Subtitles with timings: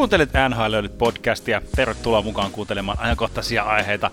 [0.00, 1.62] Kuuntelet NHL podcastia.
[1.76, 4.10] Tervetuloa mukaan kuuntelemaan ajankohtaisia aiheita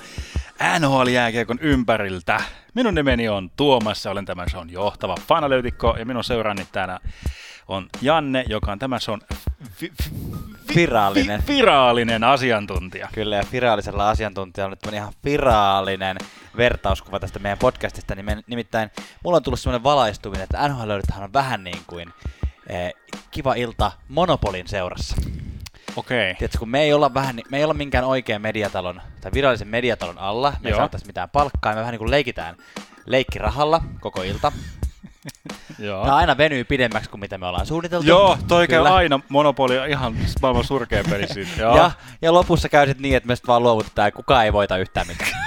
[0.80, 2.42] NHL-jääkiekon ympäriltä.
[2.74, 7.00] Minun nimeni on Tuomas ja olen tämän shown johtava fanalyytikko ja minun seurani täällä
[7.68, 9.22] on Janne, joka on tämän shown
[9.72, 10.12] fi- fi-
[10.76, 11.44] Virallinen.
[11.48, 13.10] vi- virallinen asiantuntija.
[13.14, 16.18] Kyllä, ja viraalisella asiantuntijalla on nyt ihan virallinen
[16.58, 18.16] vertauskuva tästä meidän podcastista.
[18.16, 18.92] Niin nimittäin
[19.24, 20.92] mulla on tullut semmoinen valaistuminen, että NHL
[21.22, 22.14] on vähän niin kuin
[22.70, 22.94] eh,
[23.32, 25.16] kiva ilta Monopolin seurassa.
[25.98, 26.36] Okei.
[26.36, 30.18] Tiedätkö, kun me ei olla, vähän, me ei olla minkään oikean mediatalon tai virallisen mediatalon
[30.18, 30.78] alla, me ei Joo.
[30.80, 32.56] saataisi mitään palkkaa, me vähän niin kuin leikitään
[33.06, 34.52] leikkirahalla koko ilta.
[35.80, 36.04] Joo.
[36.04, 38.08] Tämä aina venyy pidemmäksi kuin mitä me ollaan suunniteltu.
[38.08, 41.52] Joo, toi käy aina Monopoli on ihan maailman surkea peli siitä.
[41.62, 41.78] Joo.
[41.78, 44.78] Ja, ja lopussa käy sit niin, että me sitten vaan luovutetaan ja kukaan ei voita
[44.78, 45.32] yhtään mitään.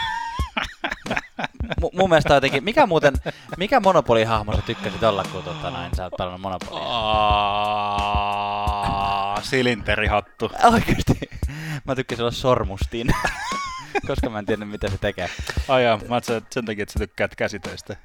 [1.80, 3.14] M- mun mielestä jotenkin, mikä muuten,
[3.56, 6.84] mikä monopolihahmo sä tykkäsit olla, kun tota, näin, sä oot pelannut monopolia?
[9.40, 10.50] Aa, silinterihattu.
[10.72, 11.30] Oikeesti.
[11.84, 13.06] Mä tykkäsin olla sormustin,
[14.06, 15.30] koska mä en tiedä mitä se tekee.
[15.68, 17.96] Ai jaa, mä ajattelin, että sen takia, että sä tykkäät käsitöistä.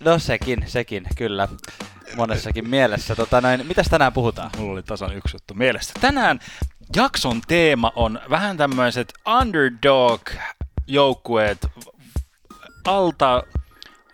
[0.00, 1.48] No sekin, sekin, kyllä.
[2.16, 3.16] Monessakin mielessä.
[3.16, 4.50] Tota, noin, mitäs tänään puhutaan?
[4.56, 5.92] Mulla oli tasan yksi juttu mielessä.
[6.00, 6.40] Tänään
[6.96, 11.66] jakson teema on vähän tämmöiset underdog-joukkueet,
[12.84, 13.42] alta,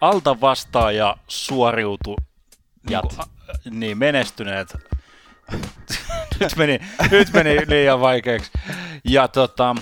[0.01, 2.17] alta vastaaja suoriutu,
[2.91, 3.05] Jat.
[3.05, 3.17] Niin,
[3.63, 4.77] kuin, niin menestyneet.
[6.41, 6.79] Nyt, meni,
[7.11, 8.51] nyt meni liian vaikeaksi.
[9.05, 9.75] Ja tota,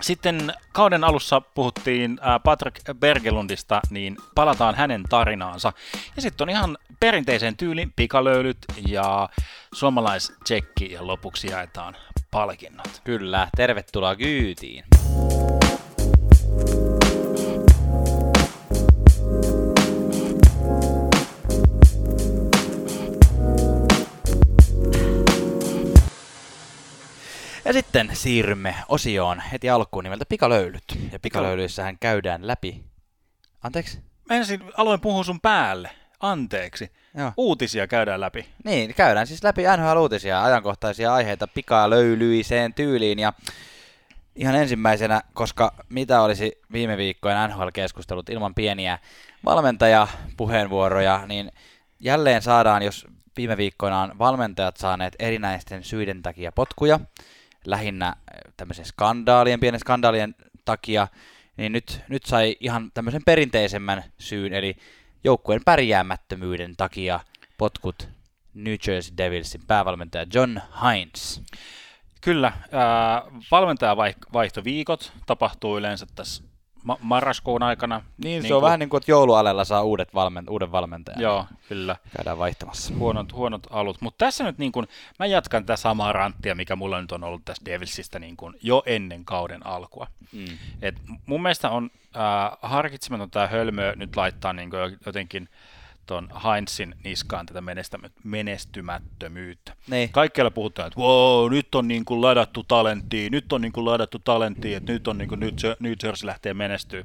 [0.00, 5.72] sitten kauden alussa puhuttiin ää, Patrick Bergelundista, niin palataan hänen tarinaansa.
[6.16, 9.28] Ja sitten on ihan perinteiseen tyyliin pikalöylyt ja
[9.74, 11.96] suomalais-tsekki ja lopuksi jaetaan
[12.30, 13.00] palkinnot.
[13.04, 14.84] Kyllä, tervetuloa kyytiin.
[27.68, 30.84] Ja sitten siirrymme osioon heti alkuun nimeltä pikalöylyt.
[31.12, 32.84] Ja pikalöylyissähän käydään läpi...
[33.62, 33.98] Anteeksi?
[34.30, 35.90] Mä ensin aloin puhua sun päälle.
[36.20, 36.92] Anteeksi.
[37.14, 37.32] Joo.
[37.36, 38.48] Uutisia käydään läpi.
[38.64, 43.18] Niin, käydään siis läpi NHL-uutisia, ajankohtaisia aiheita pikalöylyiseen tyyliin.
[43.18, 43.32] Ja
[44.36, 48.98] ihan ensimmäisenä, koska mitä olisi viime viikkojen NHL-keskustelut ilman pieniä
[49.44, 51.52] valmentajapuheenvuoroja, niin
[52.00, 57.00] jälleen saadaan, jos viime viikkoina on valmentajat saaneet erinäisten syiden takia potkuja,
[57.70, 60.34] lähinnä eh, tämmöisen skandaalien, pienen skandaalien
[60.64, 61.08] takia,
[61.56, 64.76] niin nyt, nyt sai ihan tämmöisen perinteisemmän syyn, eli
[65.24, 67.20] joukkueen pärjäämättömyyden takia
[67.58, 68.08] potkut
[68.54, 71.42] New Jersey Devilsin päävalmentaja John Hines.
[72.20, 76.47] Kyllä, ää, valmentajavaihtoviikot tapahtuu yleensä tässä
[76.88, 78.02] ma- marraskuun aikana.
[78.24, 81.20] Niin, se on vähän niin kuin, että joulualella saa uudet valmen, uuden valmentajan.
[81.20, 81.96] Joo, kyllä.
[82.16, 82.94] Käydään vaihtamassa.
[82.94, 84.00] Huonot, huonot alut.
[84.00, 84.86] Mutta tässä nyt niin kun,
[85.18, 88.82] mä jatkan tätä samaa ranttia, mikä mulla nyt on ollut tässä Devilsistä niin kun, jo
[88.86, 90.06] ennen kauden alkua.
[90.32, 90.58] Mm.
[90.82, 90.94] Et
[91.26, 94.70] mun mielestä on äh, harkitsematon tämä hölmö nyt laittaa niin
[95.06, 95.48] jotenkin
[96.08, 97.62] tuon Heinzin niskaan tätä
[98.24, 99.72] menestymättömyyttä.
[99.90, 100.12] Niin.
[100.12, 104.18] Kaikkialla puhutaan, että wow, nyt on niin kuin ladattu talenttia, nyt on niin kuin ladattu
[104.18, 107.04] talenttia, että nyt on niin kuin New Jer- New Jersey lähtee menestyä.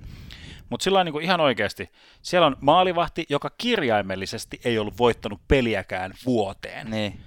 [0.70, 1.90] Mutta sillä on niin kuin ihan oikeasti,
[2.22, 6.90] siellä on maalivahti, joka kirjaimellisesti ei ollut voittanut peliäkään vuoteen.
[6.90, 7.20] Niin.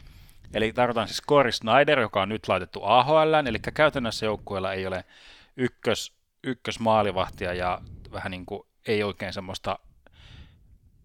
[0.55, 5.05] Eli tarkoitan siis Corey Snyder, joka on nyt laitettu AHL, eli käytännössä joukkueella ei ole
[5.57, 6.13] ykkös,
[6.45, 7.81] ykkösmaalivahtia ja
[8.13, 9.79] vähän niin kuin ei oikein semmoista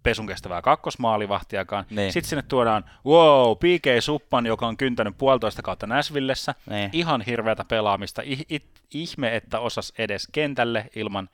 [0.04, 1.86] pesun kestävää kakkosmaalivahtiakaan.
[1.90, 2.14] Niin.
[2.14, 6.56] Sitten sinne tuodaan, wow, PK Suppan, joka on kyntänyt puolitoista kautta Näsvillessä.
[6.70, 6.90] Niin.
[6.94, 8.22] Ihan hirveätä pelaamista.
[8.22, 11.30] I, it, ihme, että osas edes kentälle ilman,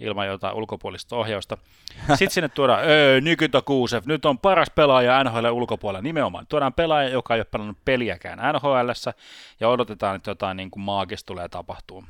[0.00, 1.58] ilman jotain ulkopuolista ohjausta.
[2.08, 6.46] Sitten sinne tuodaan, öö, Nikita Kuusev, nyt on paras pelaaja NHL ulkopuolella nimenomaan.
[6.46, 8.88] Tuodaan pelaaja, joka ei ole pelannut peliäkään NHL,
[9.60, 12.04] ja odotetaan, että jotain niin kuin maagista tulee tapahtuu.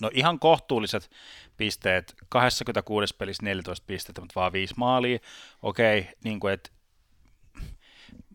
[0.00, 1.10] No ihan kohtuulliset
[1.56, 5.18] pisteet, 26 pelissä 14 pistettä, mutta vaan 5 maalia.
[5.62, 6.70] Okei, niin kuin, että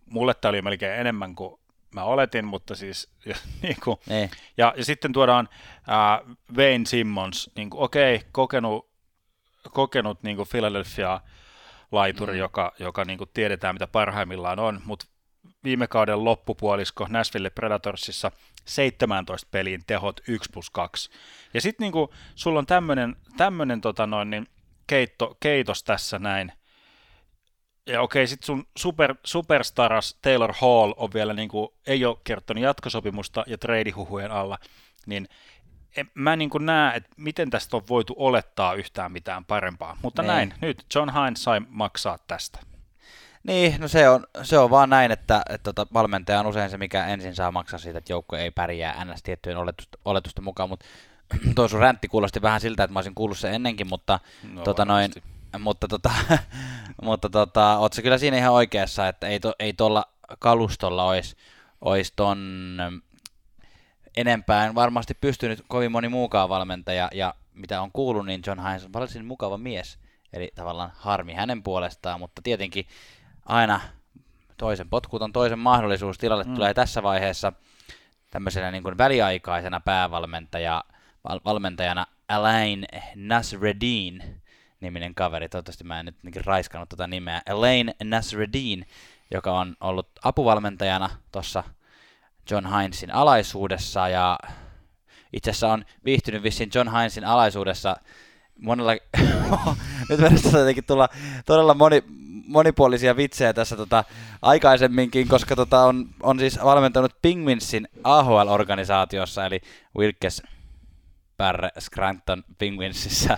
[0.06, 1.62] mulle tämä oli melkein enemmän kuin
[1.96, 3.10] mä oletin, mutta siis
[3.64, 4.32] niin kuin, Niin.
[4.58, 5.50] ja, ja sitten tuodaan
[5.88, 6.22] ää,
[6.58, 8.90] Wayne Simmons, niin kuin, okei, kokenut,
[9.72, 11.22] kokenut niin kuin Philadelphia
[11.92, 12.40] laituri, mm.
[12.40, 15.06] joka, joka niin kuin tiedetään, mitä parhaimmillaan on, mutta
[15.64, 18.32] viime kauden loppupuolisko Nashville Predatorsissa
[18.66, 21.10] 17 peliin tehot 1 plus 2.
[21.54, 24.48] Ja sitten niin sulla on tämmöinen tämmönen, tota noin, niin
[24.88, 26.52] keitto, keitos tässä näin,
[27.88, 32.64] ja okei, sitten sun super, superstaras Taylor Hall on vielä niin kuin, ei ole kertonut
[32.64, 34.58] jatkosopimusta ja treidihuhujen alla,
[35.06, 35.28] niin
[35.98, 39.98] en, mä niin kuin näe, että miten tästä on voitu olettaa yhtään mitään parempaa.
[40.02, 40.28] Mutta Niin.
[40.28, 42.60] näin, nyt John Hines sai maksaa tästä.
[43.44, 46.78] Niin, no se on, se on vaan näin, että, että tota, valmentaja on usein se,
[46.78, 49.24] mikä ensin saa maksaa siitä, että joukko ei pärjää ns.
[49.24, 50.86] tiettyjen oletusten, oletusten mukaan, mutta
[51.56, 54.20] tuo sun räntti kuulosti vähän siltä, että mä olisin kuullut sen ennenkin, mutta,
[54.54, 55.12] No, tota, noin,
[55.60, 56.12] mutta, tota,
[57.04, 60.06] mutta tota, oot se kyllä siinä ihan oikeassa, että ei, to, ei tuolla
[60.40, 61.36] kalustolla olisi
[61.82, 62.38] ois ton
[62.92, 63.02] mm,
[64.18, 68.94] enempään varmasti pystynyt kovin moni muukaan valmentaja, ja mitä on kuullut, niin John Hines on
[68.94, 70.00] varsin mukava mies,
[70.34, 72.86] eli tavallaan harmi hänen puolestaan, mutta tietenkin
[73.52, 73.82] aina
[74.58, 76.18] toisen potkuton toisen mahdollisuus.
[76.18, 76.54] Tilalle mm.
[76.54, 77.54] tulee tässä vaiheessa
[78.32, 80.84] tämmöisenä niin kuin väliaikaisena päävalmentaja,
[81.30, 84.42] val, valmentajana Alain Nasreddin
[84.82, 88.88] niminen kaveri, toivottavasti mä en nyt niin raiskannut tuota nimeä, Elaine Nasreddin,
[89.32, 91.64] joka on ollut apuvalmentajana tuossa
[92.52, 94.40] John Hinesin alaisuudessa ja
[95.34, 97.96] itse asiassa on viihtynyt vissiin John Hinesin alaisuudessa
[98.60, 98.92] monella,
[100.10, 101.10] nyt verrattuna jotenkin tulla
[101.46, 102.04] todella moni,
[102.48, 104.04] monipuolisia vitsejä tässä tota,
[104.42, 109.62] aikaisemminkin, koska tota, on, on siis valmentanut Penguinsin AHL-organisaatiossa, eli
[109.98, 110.44] Wilkes
[111.38, 113.38] Barre Scranton Penguinsissa,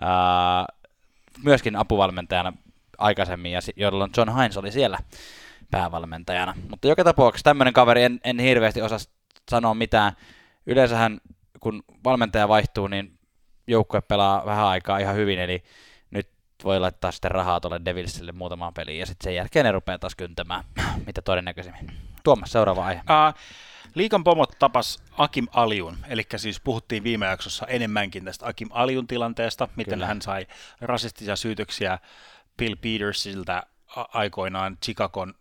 [0.00, 0.66] ää,
[1.44, 2.52] myöskin apuvalmentajana
[2.98, 4.98] aikaisemmin, ja jolloin John Hines oli siellä
[5.70, 6.54] päävalmentajana.
[6.70, 8.98] Mutta joka tapauksessa tämmöinen kaveri en, en hirveästi osaa
[9.50, 10.12] sanoa mitään.
[10.66, 11.20] Yleensähän
[11.60, 13.18] kun valmentaja vaihtuu, niin
[13.66, 15.62] joukkue pelaa vähän aikaa ihan hyvin, eli
[16.10, 16.28] nyt
[16.64, 20.14] voi laittaa sitten rahaa tuolle Devilsille muutamaan peliin, ja sitten sen jälkeen ne rupeaa taas
[20.14, 20.64] kyntämään,
[21.06, 21.92] mitä todennäköisemmin.
[22.24, 23.00] Tuomas, seuraava aihe.
[23.00, 23.40] Uh,
[23.94, 29.68] Liikan pomot tapas Akim Aliun, eli siis puhuttiin viime jaksossa enemmänkin tästä Akim Aliun tilanteesta,
[29.76, 30.06] miten Kyllä.
[30.06, 30.46] hän sai
[30.80, 31.98] rasistisia syytöksiä
[32.56, 33.62] Bill Petersiltä
[33.96, 35.34] aikoinaan Chicagon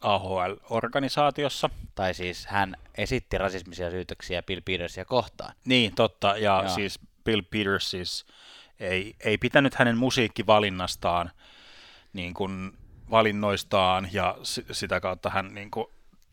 [0.00, 1.70] AHL-organisaatiossa.
[1.94, 5.54] Tai siis hän esitti rasismisia syytöksiä Bill Petersia kohtaan.
[5.64, 6.28] Niin, totta.
[6.28, 6.68] Ja Joo.
[6.68, 8.26] siis Bill Peters siis
[8.80, 11.30] ei, ei pitänyt hänen musiikkivalinnastaan,
[12.12, 12.78] niin kuin
[13.10, 15.86] valinnoistaan, ja s- sitä kautta hän niin kuin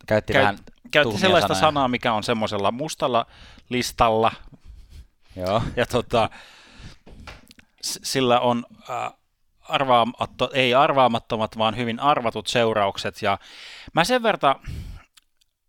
[0.06, 1.62] käytti, käyt, käytti sellaista sanoja.
[1.62, 3.26] sanaa, mikä on semmoisella mustalla
[3.70, 4.32] listalla.
[5.36, 5.64] Joo.
[5.76, 6.30] Ja tota,
[7.82, 9.14] sillä on äh,
[9.62, 13.22] arvaamatto, ei arvaamattomat, vaan hyvin arvatut seuraukset.
[13.22, 13.38] Ja
[13.94, 14.56] mä sen verran,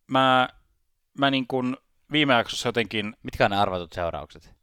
[0.07, 0.49] mä,
[1.19, 1.77] mä niin kuin
[2.13, 3.17] viime jaksossa jotenkin...
[3.23, 4.55] Mitkä on ne arvatut seuraukset?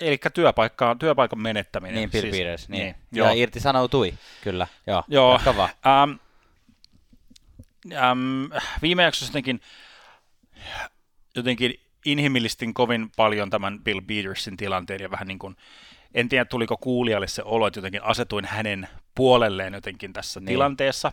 [0.00, 1.94] Eli työpaikka, työpaikan menettäminen.
[1.94, 2.82] Niin, Bill siis, Peters, niin.
[2.82, 3.32] niin ja joo.
[3.34, 4.66] irti sanoutui, kyllä.
[4.86, 5.40] Joo, joo.
[5.86, 6.10] Ähm,
[7.92, 8.44] ähm,
[8.82, 9.60] viime jaksossa jotenkin,
[11.36, 15.56] jotenkin inhimillistin kovin paljon tämän Bill Petersin tilanteen ja vähän niin kuin
[16.14, 20.46] en tiedä, tuliko kuulijalle se olo, että jotenkin asetuin hänen puolelleen jotenkin tässä niin.
[20.46, 21.12] tilanteessa,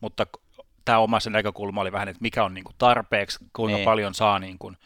[0.00, 0.26] mutta
[0.84, 3.84] tämä oma se näkökulma oli vähän, että mikä on niin kuin tarpeeksi, kuinka niin.
[3.84, 4.76] paljon saa niin kuin,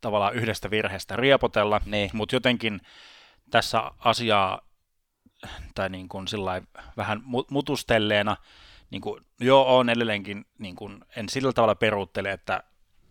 [0.00, 2.10] tavallaan yhdestä virheestä riepotella, niin.
[2.12, 2.80] mutta jotenkin
[3.50, 4.60] tässä asiaa
[5.74, 6.26] tai niin kuin
[6.96, 8.36] vähän mutustelleena,
[8.90, 12.62] niin kuin, joo, on edelleenkin, niin kuin, en sillä tavalla peruuttele, että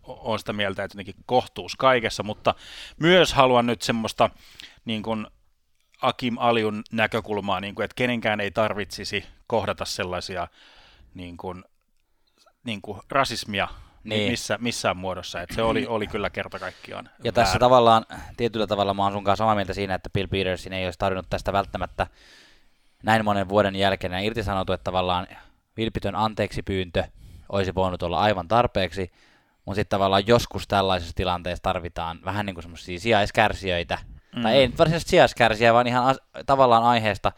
[0.02, 2.54] on sitä mieltä, että jotenkin kohtuus kaikessa, mutta
[3.00, 4.30] myös haluan nyt semmoista
[4.84, 5.26] niin kuin
[6.02, 10.48] Akim Aliun näkökulmaa, niin kuin, että kenenkään ei tarvitsisi kohdata sellaisia
[11.14, 11.64] niin kuin,
[12.64, 13.68] niin kuin rasismia
[14.04, 14.30] niin.
[14.30, 15.40] missä, missään muodossa.
[15.40, 17.32] Että se oli, oli kyllä kerta kaikkiaan Ja väärä.
[17.32, 18.06] tässä tavallaan,
[18.36, 21.26] tietyllä tavalla mä oon sun kanssa samaa mieltä siinä, että Bill Petersin ei olisi tarvinnut
[21.30, 22.06] tästä välttämättä
[23.02, 25.26] näin monen vuoden jälkeen irtisanoutu, että tavallaan
[25.76, 27.04] vilpitön anteeksi pyyntö
[27.48, 29.12] olisi voinut olla aivan tarpeeksi,
[29.64, 33.98] mutta sitten tavallaan joskus tällaisessa tilanteessa tarvitaan vähän niin kuin semmoisia sijaiskärsijöitä,
[34.36, 34.42] mm.
[34.42, 37.32] tai ei nyt varsinaisesti sijaiskärsiä, vaan ihan as- tavallaan aiheesta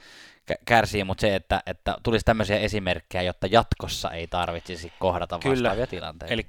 [0.64, 5.54] kärsii, mutta se, että, että tulisi tämmöisiä esimerkkejä, jotta jatkossa ei tarvitsisi kohdata Kyllä.
[5.54, 6.34] vastaavia tilanteita.
[6.34, 6.46] Eli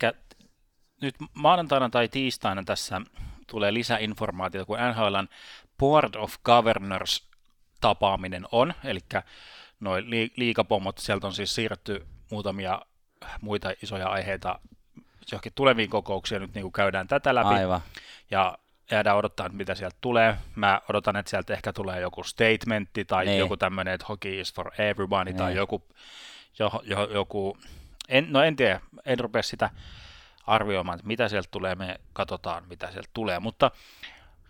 [1.02, 3.02] nyt maanantaina tai tiistaina tässä
[3.48, 5.28] tulee lisäinformaatiota, kun NHLn
[5.78, 7.28] Board of Governors
[7.82, 9.00] tapaaminen on, eli
[9.80, 10.06] noin
[10.38, 12.82] liikapomot, sieltä on siis siirretty muutamia
[13.42, 14.60] muita isoja aiheita
[15.32, 17.48] johonkin tuleviin kokouksiin, nyt niin kuin käydään tätä läpi.
[17.48, 17.82] Aivan.
[18.32, 18.58] Ja
[18.92, 20.38] jäädään odottaa, mitä sieltä tulee.
[20.56, 23.40] Mä odotan, että sieltä ehkä tulee joku statementti tai niin.
[23.40, 25.38] joku tämmöinen, että hockey is for everybody niin.
[25.38, 25.84] tai joku,
[26.60, 27.58] jo, jo, joku
[28.08, 29.70] en, no en tiedä, en rupea sitä
[30.48, 33.72] arvioimaan, että mitä sieltä tulee, me katsotaan, mitä sieltä tulee, mutta,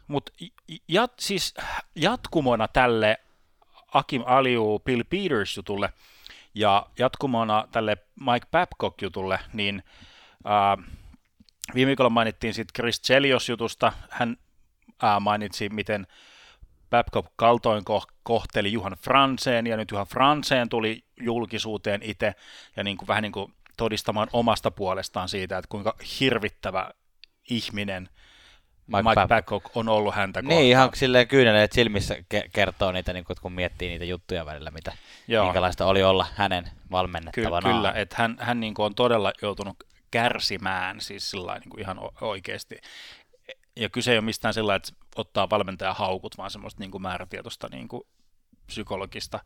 [0.08, 0.32] mutta
[0.88, 1.54] jat, siis
[1.96, 3.18] jatkumona tälle
[3.94, 5.90] Akim Aliu Bill Peters jutulle
[6.54, 9.84] ja jatkumona tälle Mike Babcock jutulle, niin
[10.46, 10.86] äh,
[11.76, 13.94] Viime viikolla mainittiin sitten Chris Chelios jutusta.
[14.10, 14.38] Hän
[15.02, 16.08] ää, mainitsi, miten
[16.90, 17.84] Babcock kaltoin
[18.24, 22.36] kohteli Juhan Franseen, ja nyt Juhan Franseen tuli julkisuuteen itse,
[22.76, 26.92] ja niin kuin, vähän niin kuin todistamaan omasta puolestaan siitä, että kuinka hirvittävä
[27.50, 28.10] ihminen
[28.88, 29.28] Mike, Mike Babcock.
[29.30, 30.66] Babcock on ollut häntä Niin, kohtaan.
[30.66, 34.94] ihan silleen kyyneleet silmissä ke- kertoo niitä, niin kun miettii niitä juttuja välillä, mitä,
[35.28, 35.46] Joo.
[35.46, 37.70] minkälaista oli olla hänen valmennettavana.
[37.70, 39.78] Ky- kyllä, että hän, hän niin on todella joutunut
[40.22, 42.82] kärsimään siis sillä niin kuin ihan oikeasti.
[43.76, 47.68] Ja kyse ei ole mistään sillä että ottaa valmentaja haukut, vaan semmoista niin kuin määrätietoista
[47.72, 48.04] niin kuin
[48.66, 49.40] psykologista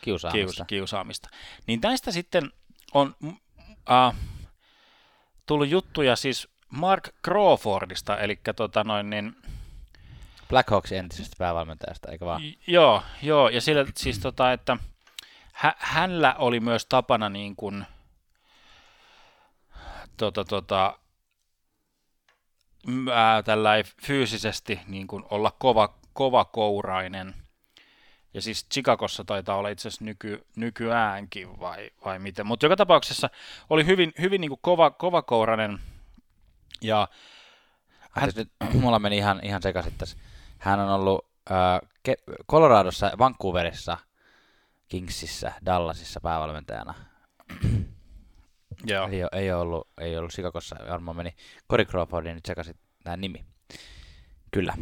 [0.00, 0.64] kiusaamista.
[0.64, 1.28] kiusaamista.
[1.66, 2.52] Niin tästä sitten
[2.94, 3.16] on
[3.90, 4.14] äh,
[5.46, 9.36] tullut juttuja siis Mark Crawfordista, eli tota noin niin,
[10.48, 12.42] Blackhawksin entisestä päävalmentajasta, eikö vaan?
[12.66, 14.76] Joo, joo, ja sillä siis tota, että
[15.52, 17.86] hä- hänellä oli myös tapana niin kuin,
[20.16, 20.98] tota, tota,
[23.12, 23.42] ää,
[24.02, 27.34] fyysisesti niin kuin olla kova, kova kourainen.
[28.34, 32.46] Ja siis Chicagossa taitaa olla itse asiassa nyky, nykyäänkin vai, vai miten.
[32.46, 33.30] Mutta joka tapauksessa
[33.70, 35.78] oli hyvin, hyvin niin kuin kova, kova kourainen.
[36.80, 37.08] Ja
[38.10, 38.30] hän...
[38.36, 40.16] Nyt, mulla meni ihan, ihan sekaisin tässä.
[40.58, 41.80] Hän on ollut äh,
[42.50, 43.98] Coloradossa, Vancouverissa,
[44.88, 46.94] Kingsissä, Dallasissa päävalmentajana.
[48.86, 49.08] Joo.
[49.08, 51.34] Ei, ei, ollut, ei ollut Chicagossa, varmaan meni
[51.70, 53.44] Cory Crawfordin nyt sekaisin tämä nimi.
[54.50, 54.74] Kyllä.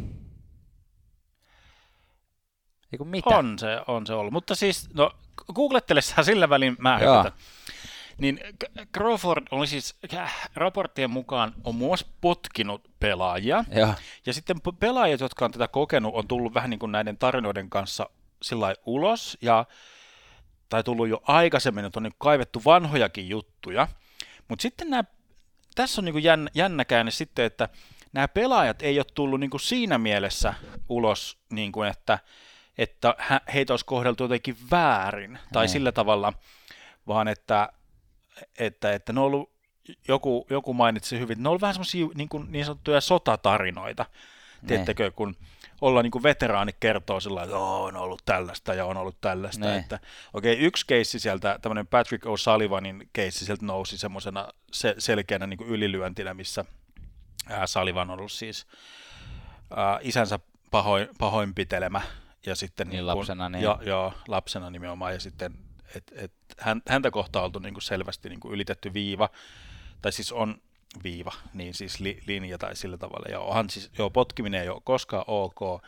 [2.93, 3.29] Eiku mitä?
[3.39, 4.33] On se, on se ollut.
[4.33, 5.11] Mutta siis, no,
[5.55, 7.33] googlettelessahan sillä välin mä hypätän.
[8.19, 8.41] Niin
[8.95, 9.99] Crawford oli siis
[10.55, 13.65] raporttien mukaan on myös potkinut pelaajia.
[13.73, 13.95] Joo.
[14.27, 18.11] Ja sitten pelaajat, jotka on tätä kokenut, on tullut vähän niin kuin näiden tarinoiden kanssa
[18.43, 19.39] sillä ulos.
[19.41, 19.65] Ja,
[20.71, 23.89] tai tullut jo aikaisemmin, että on niin kaivettu vanhojakin juttuja.
[24.49, 25.05] Mutta sitten nämä,
[25.75, 27.69] tässä on niin kuin jännä, jännä käänne sitten, että
[28.13, 30.55] nämä pelaajat ei ole tullut niin kuin siinä mielessä
[30.89, 32.19] ulos, niin kuin että,
[32.79, 33.15] että
[33.55, 35.71] heitä olisi kohdeltu jotenkin väärin tai mm.
[35.71, 36.33] sillä tavalla,
[37.07, 37.73] vaan että,
[38.59, 39.53] että, että ne on ollut,
[40.09, 44.07] joku, joku mainitsi hyvin, että ne on ollut vähän semmoisia niin, niin sanottuja sotatarinoita,
[44.67, 45.37] Tiedättekö, kun
[45.81, 49.67] olla niin kuin veteraani kertoo sillä että on ollut tällaista ja on ollut tällaista.
[49.67, 49.77] Ne.
[49.77, 50.01] Että,
[50.35, 55.59] okei, okay, yksi keissi sieltä, tämmöinen Patrick O'Sullivanin keissi sieltä nousi semmoisena se, selkeänä niin
[55.59, 56.65] kuin ylilyöntinä, missä
[57.49, 58.67] ää, Sullivan on ollut siis
[59.77, 60.39] ää, isänsä
[60.71, 62.01] pahoin, pahoinpitelemä
[62.47, 63.65] ja sitten niin, niin lapsena, niin.
[63.65, 65.55] Jo, joo, lapsena nimenomaan ja sitten
[65.97, 66.33] et, et,
[66.89, 69.29] häntä kohtaan oltu niin kuin selvästi niin kuin ylitetty viiva,
[70.03, 70.61] tai siis on
[71.05, 73.27] viiva, niin siis li, linja tai sillä tavalla.
[73.31, 75.83] Ja onhan siis, joo, potkiminen ei ole koskaan ok,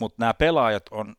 [0.00, 1.16] mutta nämä pelaajat on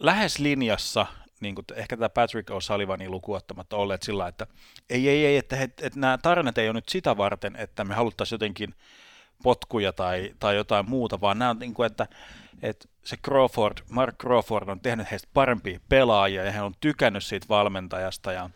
[0.00, 1.06] lähes linjassa,
[1.40, 4.46] niin kuin ehkä tämä Patrick O'Sullivanin lukuottamatta olleet sillä että
[4.90, 7.94] ei, ei, ei, että, että, että nämä tarinat ei ole nyt sitä varten, että me
[7.94, 8.74] haluttaisiin jotenkin
[9.42, 12.06] potkuja tai, tai jotain muuta, vaan nämä on niin kuin, että,
[12.62, 17.46] että se Crawford, Mark Crawford on tehnyt heistä parempia pelaajia ja he on tykännyt siitä
[17.48, 18.50] valmentajasta ja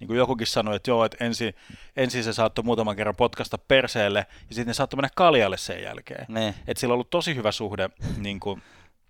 [0.00, 1.54] niin kuin jokukin sanoi, että joo, että ensin,
[1.96, 6.26] ensin se saattoi muutaman kerran potkasta perseelle ja sitten ne saattoi mennä kaljalle sen jälkeen.
[6.28, 6.54] Ne.
[6.66, 8.62] Että sillä on ollut tosi hyvä suhde niin kuin,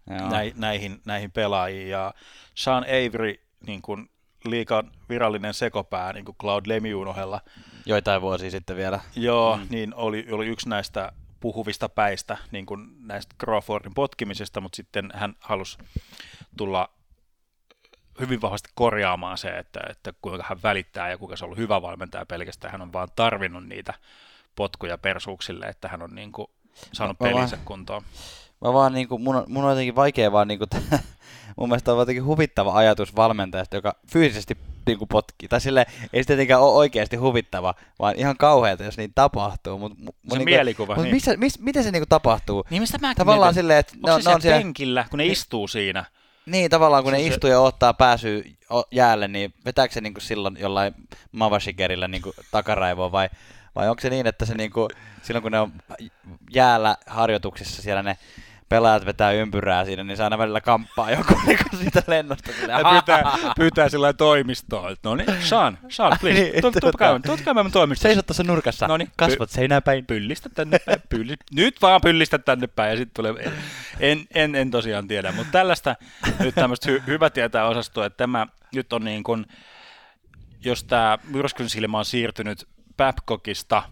[0.06, 2.14] näihin, näihin, näihin pelaajiin ja
[2.54, 3.34] Sean Avery
[3.66, 4.10] niin kuin
[4.44, 7.40] liikan virallinen sekopää niin kuin Cloud Lemieux ohella.
[7.86, 9.00] Joitain vuosia sitten vielä.
[9.16, 9.66] Joo, mm.
[9.70, 15.34] niin oli, oli yksi näistä puhuvista päistä niin kuin näistä Crawfordin potkimisesta, mutta sitten hän
[15.40, 15.78] halusi
[16.56, 16.88] tulla
[18.20, 21.82] hyvin vahvasti korjaamaan se, että, että kuinka hän välittää ja kuinka se on ollut hyvä
[21.82, 22.72] valmentaja pelkästään.
[22.72, 23.94] Hän on vaan tarvinnut niitä
[24.56, 26.46] potkuja persuuksille, että hän on niin kuin
[26.92, 28.02] saanut mä, pelinsä vaan, kuntoon.
[28.60, 30.68] Mä vaan niin kuin, mun, on, mun on jotenkin vaikea vaan niin kuin,
[31.56, 35.48] mun mielestä on jotenkin huvittava ajatus valmentajasta, joka fyysisesti niin kuin potkii.
[35.48, 39.78] Tai sille ei se tietenkään ole oikeasti huvittava, vaan ihan kauheata, jos niin tapahtuu.
[39.78, 40.94] Mut, mut se niin mielikuva.
[40.94, 41.14] Mut niin.
[41.14, 42.64] missä, miss, miten se niin kuin tapahtuu?
[42.70, 45.68] Niin mistä mä Tavallaan silleen, että ne, ne on siellä penkillä, kun ne niin, istuu
[45.68, 46.04] siinä.
[46.46, 47.28] Niin, tavallaan kun se ne se...
[47.28, 48.42] istuu ja ottaa pääsyä
[48.90, 50.94] jäälle, niin vetääkö se niin kuin silloin jollain
[51.32, 53.28] Mavashikerillä niin takaraivoa vai,
[53.74, 54.88] vai onko se niin, että se niin kuin,
[55.22, 55.72] silloin kun ne on
[56.54, 58.18] jäällä harjoituksissa siellä ne
[58.68, 62.52] pelaajat vetää ympyrää siinä, niin se aina välillä kamppaa joku niin siitä lennosta.
[62.52, 63.22] Silleen, pyytää,
[63.56, 64.96] pyytää sillä toimistoon.
[65.02, 66.98] No niin, Sean, Sean, please, niin, tuota, tuota
[67.44, 67.96] käymään toimistoon.
[67.96, 70.06] Seisot tuossa nurkassa, Noniin, kasvot py- seinään päin.
[70.06, 73.52] Pyllistä tänne päin, pylli, nyt vaan pyllistä tänne päin, ja sitten tulee,
[74.00, 75.96] en, en, en tosiaan tiedä, mutta tällaista
[76.38, 79.46] nyt tämmöistä hy, hyvä tietää osastoa, että tämä nyt on niin kuin,
[80.64, 83.82] jos tämä myrskyn silmä on siirtynyt Babcockista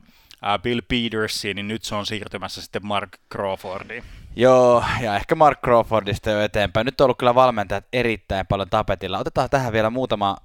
[0.63, 4.05] Bill Petersiin, niin nyt se on siirtymässä sitten Mark Crawfordiin.
[4.37, 6.85] Joo, ja ehkä Mark Crawfordista jo eteenpäin.
[6.85, 9.19] Nyt on ollut kyllä valmentajat erittäin paljon tapetilla.
[9.19, 10.37] Otetaan tähän vielä muutama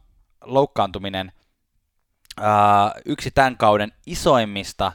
[0.43, 1.31] loukkaantuminen.
[2.39, 4.91] Uh, yksi tämän kauden isoimmista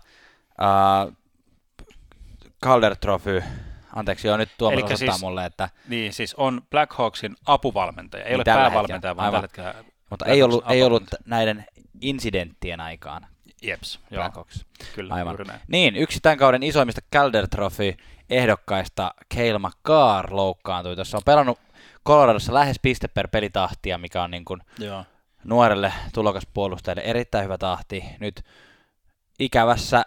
[0.60, 1.12] uh,
[2.64, 3.42] Calder Trophy
[3.94, 5.68] Anteeksi, joo, nyt tuolla osoittaa siis, mulle, että...
[5.88, 9.74] Niin, siis on Blackhawksin apuvalmentaja, ei niin ole päävalmentaja, vaan tällä hetkellä...
[10.10, 11.66] Mutta ei ollut, ei ollut näiden
[12.00, 13.26] incidenttien aikaan.
[13.62, 14.66] Jeps, joo, Blackhawks.
[14.94, 15.36] kyllä, Aivan.
[15.68, 17.94] Niin, yksi tämän kauden isoimmista Calder Trophy
[18.30, 20.94] ehdokkaista, Cale McCarr, loukkaantui.
[20.94, 21.58] Tuossa on pelannut
[22.06, 25.04] Coloradossa lähes piste per pelitahtia, mikä on niin kuin Joo.
[25.44, 28.04] nuorelle tulokaspuolustajalle erittäin hyvä tahti.
[28.20, 28.44] Nyt
[29.38, 30.04] ikävässä,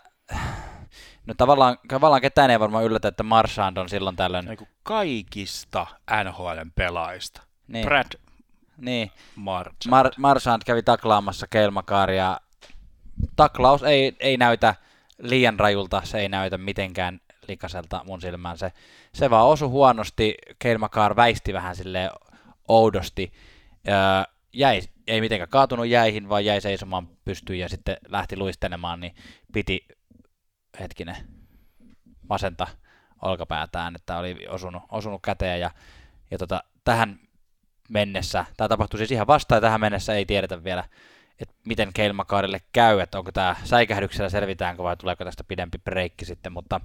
[1.25, 4.45] no tavallaan, tavallaan ketään ei varmaan yllätä, että Marchand on silloin tällöin.
[4.45, 5.87] Niin kuin kaikista
[6.23, 7.41] NHLn pelaajista.
[7.67, 8.11] Niin, Brad
[8.77, 9.11] niin.
[9.35, 9.93] Marchand.
[9.93, 11.47] Mar- Marchand kävi taklaamassa
[12.15, 12.39] ja
[13.35, 14.75] taklaus ei, ei näytä
[15.21, 18.57] liian rajulta, se ei näytä mitenkään likaselta mun silmään.
[18.57, 18.71] Se,
[19.13, 22.09] se vaan osui huonosti, Cale McCarr väisti vähän sille
[22.67, 23.33] oudosti,
[23.87, 23.95] öö,
[24.53, 29.15] jäi, ei mitenkään kaatunut jäihin, vaan jäi seisomaan pystyyn ja sitten lähti luistelemaan, niin
[29.53, 29.87] piti,
[30.79, 31.15] hetkinen,
[32.29, 32.67] vasenta
[33.21, 35.71] olkapäätään, että oli osunut, osunut käteen ja,
[36.31, 37.19] ja tota, tähän
[37.89, 40.83] mennessä, tämä tapahtui siis ihan vasta ja tähän mennessä ei tiedetä vielä,
[41.39, 46.25] että miten Cale McCarrille käy, että onko tämä säikähdyksellä selvitäänkö vai tuleeko tästä pidempi breikki
[46.25, 46.81] sitten, mutta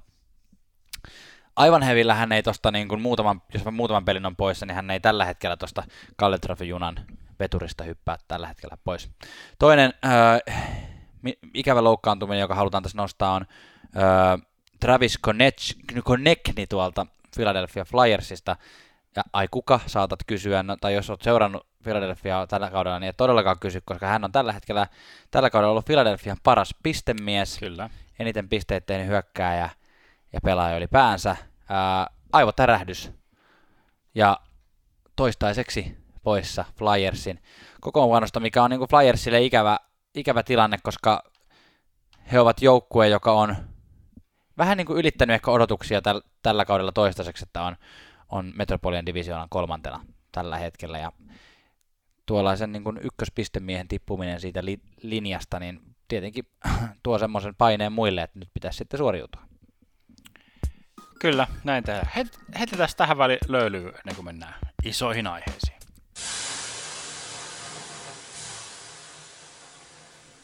[1.56, 4.90] aivan hevillä hän ei tosta niin kuin muutaman, jos muutaman pelin on poissa, niin hän
[4.90, 5.82] ei tällä hetkellä tuosta
[6.16, 7.00] Kalle Trophy-junan
[7.38, 9.10] veturista hyppää tällä hetkellä pois.
[9.58, 10.54] Toinen öö,
[11.54, 13.46] ikävä loukkaantuminen, joka halutaan tässä nostaa, on
[13.96, 14.02] öö,
[14.80, 15.18] Travis
[16.04, 17.06] Konechny tuolta
[17.36, 18.56] Philadelphia Flyersista.
[19.16, 23.16] Ja ai kuka saatat kysyä, no, tai jos olet seurannut Philadelphia tällä kaudella, niin et
[23.16, 24.86] todellakaan kysy, koska hän on tällä hetkellä
[25.30, 27.58] tällä kaudella ollut Philadelphian paras pistemies.
[27.58, 27.90] Kyllä.
[28.18, 29.70] Eniten pisteet tehnyt hyökkääjä
[30.32, 31.36] ja pelaaja ylipäänsä.
[31.68, 33.12] Ää, aivotärähdys.
[34.14, 34.40] Ja
[35.16, 37.42] toistaiseksi poissa Flyersin
[37.80, 39.78] kokoonpanosta, mikä on niin kuin Flyersille ikävä,
[40.14, 41.22] ikävä tilanne, koska
[42.32, 43.56] he ovat joukkue, joka on
[44.58, 47.76] vähän niin kuin ylittänyt ehkä odotuksia täl- tällä kaudella toistaiseksi, että on,
[48.28, 50.98] on Metropolian divisioonan kolmantena tällä hetkellä.
[50.98, 51.12] Ja
[52.26, 56.44] tuollaisen niin kuin ykköspistemiehen tippuminen siitä li- linjasta, niin tietenkin
[57.02, 59.42] tuo semmoisen paineen muille, että nyt pitäisi sitten suoriutua.
[61.22, 62.08] Kyllä, näin tehdään.
[62.16, 65.81] Heti, heti tästä tähän väliin löylyy ennen kuin mennään isoihin aiheisiin.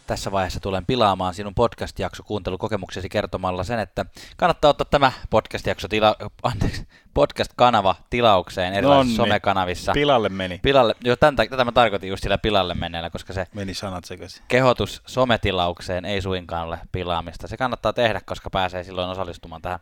[0.09, 6.16] Tässä vaiheessa tulen pilaamaan sinun podcast-jakso kuuntelukokemuksesi kertomalla sen, että kannattaa ottaa tämä podcast-jakso tila,
[6.42, 9.31] anteeksi, podcast-kanava tilaukseen erilaisissa Nonni.
[9.31, 9.92] somekanavissa.
[9.92, 10.59] Pilalle meni.
[10.62, 14.42] Pilalle, jo tämän, tätä mä tarkoitin just sillä pilalle menneellä, koska se Meni sanat sekaisin.
[14.49, 17.49] kehotus sometilaukseen ei suinkaan ole pilaamista.
[17.49, 19.79] Se kannattaa tehdä, koska pääsee silloin osallistumaan tähän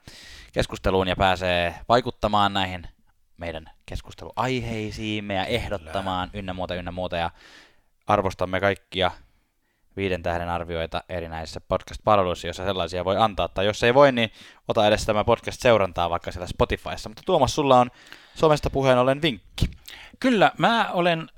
[0.53, 2.89] keskusteluun ja pääsee vaikuttamaan näihin
[3.37, 7.17] meidän keskusteluaiheisiimme ja ehdottamaan ynnä muuta, ynnä muuta.
[7.17, 7.31] Ja
[8.07, 9.11] arvostamme kaikkia
[9.97, 13.49] viiden tähden arvioita erinäisissä podcast-palveluissa, joissa sellaisia voi antaa.
[13.49, 14.31] Tai jos ei voi, niin
[14.69, 17.09] ota edes tämä podcast seurantaa vaikka siellä Spotifyssa.
[17.09, 17.91] Mutta Tuomas, sulla on
[18.35, 19.71] somesta puheen ollen vinkki.
[20.21, 21.29] Kyllä, mä olen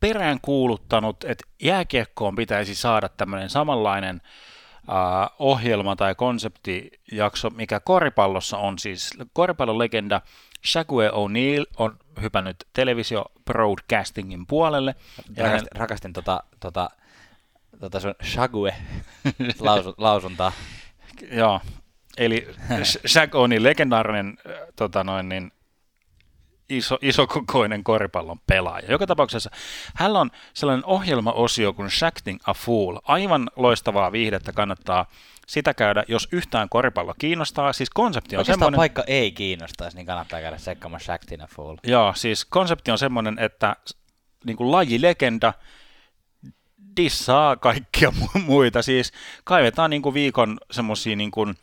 [0.00, 4.20] perään kuuluttanut, että jääkiekkoon pitäisi saada tämmöinen samanlainen
[4.88, 9.10] uh, ohjelma tai konseptijakso, mikä koripallossa on siis.
[9.32, 10.20] Koripallon legenda
[10.66, 14.94] Shaquille O'Neal on hypännyt televisio broadcastingin puolelle.
[15.36, 16.90] Ja hän, Rakastin, rakastin tota, tota,
[17.80, 18.74] tota sun shague
[19.58, 20.52] lausu, lausuntaa.
[21.32, 21.60] joo,
[22.16, 24.38] eli Sh- Shaq O'Neal, legendaarinen
[24.76, 25.52] tota noin, niin,
[26.68, 28.90] iso, isokokoinen koripallon pelaaja.
[28.90, 29.50] Joka tapauksessa
[29.94, 32.98] hänellä on sellainen ohjelmaosio kuin Shacting a Fool.
[33.04, 35.06] Aivan loistavaa viihdettä kannattaa
[35.46, 37.72] sitä käydä, jos yhtään koripallo kiinnostaa.
[37.72, 38.78] Siis konsepti on Oikeastaan semmoinen...
[38.78, 41.76] vaikka ei kiinnostaisi, niin kannattaa käydä sekkaamaan Shactin a Fool.
[41.82, 43.76] Joo, siis konsepti on semmoinen, että
[44.44, 45.54] niin kuin lajilegenda
[46.96, 48.82] dissaa kaikkia mu- muita.
[48.82, 49.12] Siis
[49.44, 51.56] kaivetaan niin kuin viikon semmoisia niin kuin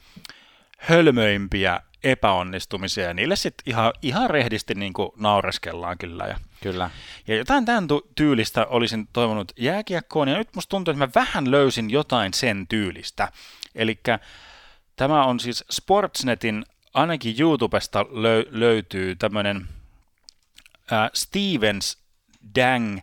[0.77, 6.27] hölmöimpiä epäonnistumisia ja niille sitten ihan, ihan rehdisti niin kuin naureskellaan kyllä.
[6.27, 6.89] Ja, Kyllä.
[7.27, 11.89] ja jotain tämän tyylistä olisin toivonut jääkiekkoon ja nyt musta tuntuu, että mä vähän löysin
[11.89, 13.31] jotain sen tyylistä.
[13.75, 13.99] Eli
[14.95, 19.67] tämä on siis Sportsnetin, ainakin YouTubesta lö- löytyy tämmöinen
[20.91, 21.97] äh, Stevens
[22.55, 22.99] Dang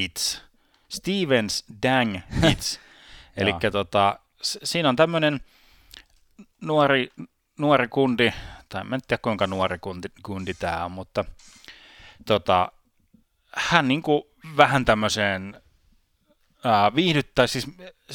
[0.00, 0.40] It's.
[0.88, 2.78] Stevens Dang It's.
[3.36, 5.40] Eli tota, siinä on tämmöinen
[6.60, 7.08] nuori,
[7.58, 8.32] nuori kundi,
[8.68, 11.24] tai en tiedä kuinka nuori kundi, kundi tämä on, mutta
[12.26, 12.72] tota,
[13.56, 15.62] hän niinku vähän tämmöiseen
[16.64, 17.66] ää, viihdyttä, siis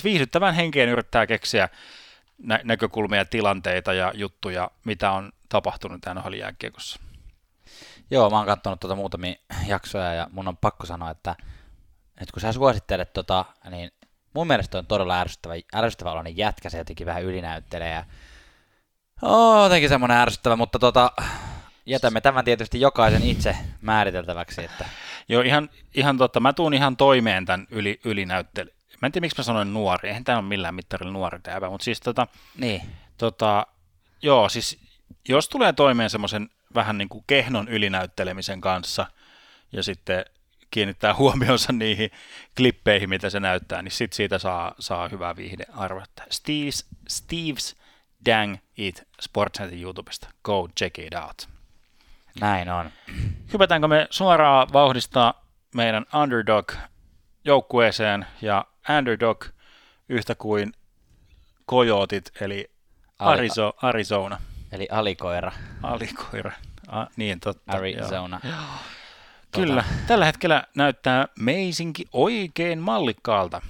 [0.03, 1.69] viihdyttävän henkeen yrittää keksiä
[2.43, 6.99] nä- näkökulmia, tilanteita ja juttuja, mitä on tapahtunut NHL jääkiekossa.
[8.11, 9.35] Joo, mä oon katsonut tuota muutamia
[9.67, 11.35] jaksoja ja mun on pakko sanoa, että,
[12.21, 13.91] että kun sä suosittelet tota, niin
[14.33, 18.05] mun mielestä on todella ärsyttävä, ärsyttävä oloinen jätkä, se jotenkin vähän ylinäyttelee ja
[19.21, 21.11] oh, jotenkin semmoinen ärsyttävä, mutta tota,
[21.85, 24.85] jätämme tämän tietysti jokaisen itse määriteltäväksi, että
[25.29, 26.39] Joo, ihan, ihan totta.
[26.39, 30.09] Mä tuun ihan toimeen tämän yli, ylinäyttele, Mä en tiedä, miksi mä sanoin nuori.
[30.09, 32.81] Eihän tämä ole millään mittarilla nuori tämä, mutta siis tota, Niin.
[33.17, 33.67] tota,
[34.21, 34.79] joo, siis
[35.27, 39.05] jos tulee toimeen semmoisen vähän niin kuin kehnon ylinäyttelemisen kanssa
[39.71, 40.25] ja sitten
[40.71, 42.11] kiinnittää huomionsa niihin
[42.57, 46.23] klippeihin, mitä se näyttää, niin sit siitä saa, saa hyvää viihdearvotta.
[46.23, 47.75] Steve's, Steve's
[48.25, 50.27] Dang It Sportsnetin YouTubesta.
[50.43, 51.49] Go check it out.
[52.39, 52.89] Näin on.
[53.53, 58.65] Hypätäänkö me suoraan vauhdistaa meidän Underdog-joukkueeseen ja
[58.97, 59.45] Underdog
[60.09, 60.73] yhtä kuin
[61.69, 62.71] Coyotit, eli
[63.19, 64.41] Arizo, Arizona.
[64.71, 65.51] Eli alikoira.
[65.83, 66.51] Alikoira.
[66.87, 67.71] A, niin, totta.
[68.43, 68.55] joo.
[69.57, 69.83] Arizona.
[69.83, 73.61] Kyllä, tällä hetkellä näyttää meisinkin oikein mallikkaalta.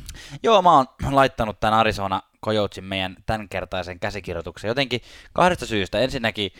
[0.43, 5.01] Joo, mä oon laittanut tämän Arizona Coyotsin meidän tämänkertaisen käsikirjoituksen jotenkin
[5.33, 5.99] kahdesta syystä.
[5.99, 6.51] Ensinnäkin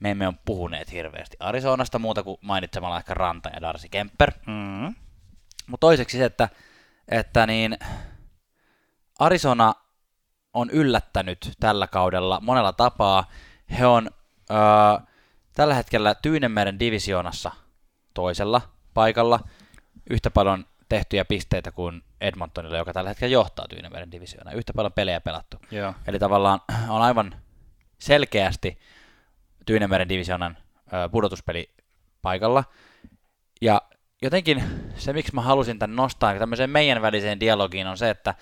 [0.00, 4.32] me emme ole puhuneet hirveästi Arizonasta muuta kuin mainitsemalla ehkä Ranta ja Darcy Kemper.
[4.46, 4.94] Mm.
[5.66, 6.48] Mutta toiseksi se, että,
[7.08, 7.78] että niin
[9.18, 9.74] Arizona
[10.54, 13.30] on yllättänyt tällä kaudella monella tapaa.
[13.78, 14.10] He on
[14.50, 14.56] öö,
[15.54, 17.50] tällä hetkellä Tyynemeren divisioonassa
[18.16, 18.62] toisella
[18.94, 19.40] paikalla
[20.10, 24.52] yhtä paljon tehtyjä pisteitä kuin Edmontonilla, joka tällä hetkellä johtaa Tyynemeren divisioonaa.
[24.52, 25.56] Yhtä paljon pelejä pelattu.
[25.70, 25.94] Joo.
[26.06, 27.34] Eli tavallaan on aivan
[27.98, 28.78] selkeästi
[29.66, 30.58] Tyynemeren divisioonan
[31.12, 31.70] pudotuspeli
[32.22, 32.64] paikalla.
[33.60, 33.82] Ja
[34.22, 34.62] jotenkin
[34.96, 38.34] se, miksi mä halusin tämän nostaa tämmöiseen meidän väliseen dialogiin, on se, että,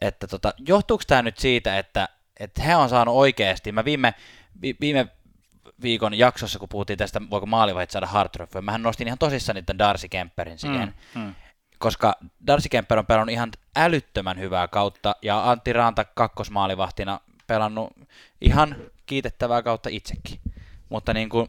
[0.00, 2.08] että tota, johtuuko tämä nyt siitä, että,
[2.40, 4.14] että he on saanut oikeasti, mä viime,
[4.62, 5.08] vi, viime
[5.82, 8.30] viikon jaksossa, kun puhuttiin tästä, voiko maalivahit saada hard
[8.62, 11.20] mähän nostin ihan tosissaan tämän Darcy Kemperin siihen, Mm.
[11.20, 11.34] Mm.
[11.78, 12.14] koska
[12.46, 17.90] Darcy Kemper on pelannut ihan älyttömän hyvää kautta, ja Antti Ranta kakkosmaalivahtina pelannut
[18.40, 18.76] ihan
[19.06, 20.40] kiitettävää kautta itsekin.
[20.88, 21.48] Mutta niin kuin,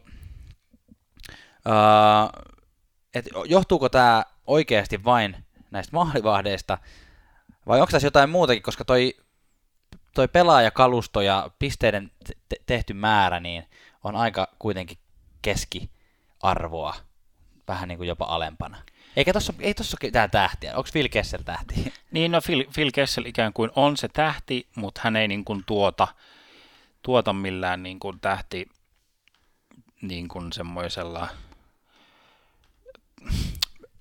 [1.66, 2.42] uh,
[3.14, 5.36] et johtuuko tämä oikeasti vain
[5.70, 6.78] näistä maalivahdeista,
[7.66, 9.14] vai onko tässä jotain muutakin, koska toi,
[10.14, 12.10] toi pelaajakalusto ja pisteiden
[12.48, 13.69] te- tehty määrä niin
[14.04, 14.98] on aika kuitenkin
[15.42, 16.94] keskiarvoa,
[17.68, 18.82] vähän niin kuin jopa alempana.
[19.16, 20.76] Eikä tossa, ei tossa ole mitään tähtiä.
[20.76, 21.74] Onko Phil Kessel tähti?
[22.12, 25.64] Niin, no Phil, Phil Kessel ikään kuin on se tähti, mutta hän ei niin kuin
[25.66, 26.08] tuota,
[27.02, 28.68] tuota millään niin kuin tähti
[30.02, 31.28] niin kuin semmoisella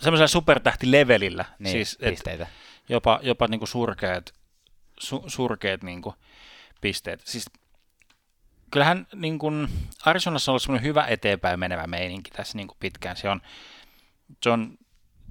[0.02, 1.46] semmoisella supertähtilevelillä.
[1.60, 2.48] Niin, siis, et pisteitä.
[2.90, 4.34] jopa, jopa niin kuin surkeat,
[5.00, 6.16] su, surkeat niin kuin
[6.82, 7.22] pisteet.
[7.26, 7.46] Siis
[8.72, 9.68] kyllähän niin kuin
[10.06, 13.18] Arizonassa on ollut semmoinen hyvä eteenpäin menevä meininki tässä niin kuin pitkään.
[13.18, 13.42] Se on
[14.46, 14.66] John,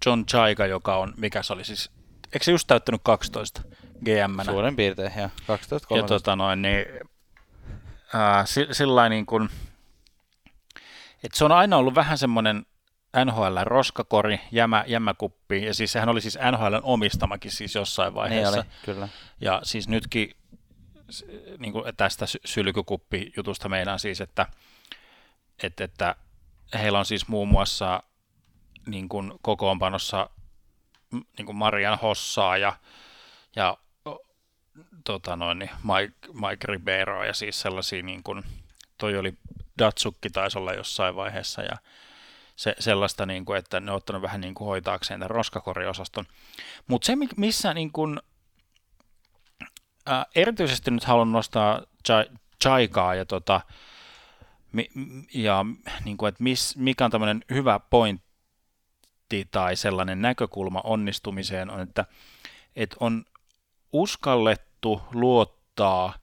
[0.07, 1.91] John Chaiga, joka on, mikä se oli siis,
[2.33, 3.63] eikö se just täyttänyt 12
[4.05, 5.31] gm Suurin piirtein, joo.
[5.47, 6.87] 12 ja tota noin, niin,
[8.73, 9.49] sillä niin kuin,
[11.25, 12.67] että se on aina ollut vähän semmoinen
[13.25, 18.59] NHL roskakori, jämä, jämäkuppi, ja siis sehän oli siis NHLn omistamakin siis jossain Niin vaiheessa.
[18.59, 19.09] oli, kyllä.
[19.41, 20.31] Ja siis nytkin
[21.59, 24.47] niin kuin tästä sy- sylkykuppijutusta meidän siis, että,
[25.63, 26.17] että, että
[26.75, 28.03] heillä on siis muun muassa
[28.87, 30.31] niin kuin kokoonpanossa
[31.13, 32.77] niin kuin Marian Hossaa ja,
[33.57, 33.77] ja
[35.05, 38.45] tota noin, niin Mike, Mike Ribeiro ja siis sellaisia, niin kuin,
[38.99, 39.35] toi oli
[39.79, 41.77] Datsukki taisi olla jossain vaiheessa ja
[42.57, 46.27] se, sellaista, niin kuin, että ne on ottanut vähän niin kuin hoitaakseen tämän roskakoriosaston.
[46.87, 48.21] Mutta se, mi- missä niin kuin,
[50.09, 53.61] ää, erityisesti nyt haluan nostaa Chai- Chaikaa ja, tota,
[54.73, 54.91] mi,
[55.35, 55.65] ja
[56.05, 62.05] niin kuin, että mis, mikä on tämmöinen hyvä pointti tai sellainen näkökulma onnistumiseen on, että,
[62.77, 63.25] että on
[63.93, 66.15] uskallettu luottaa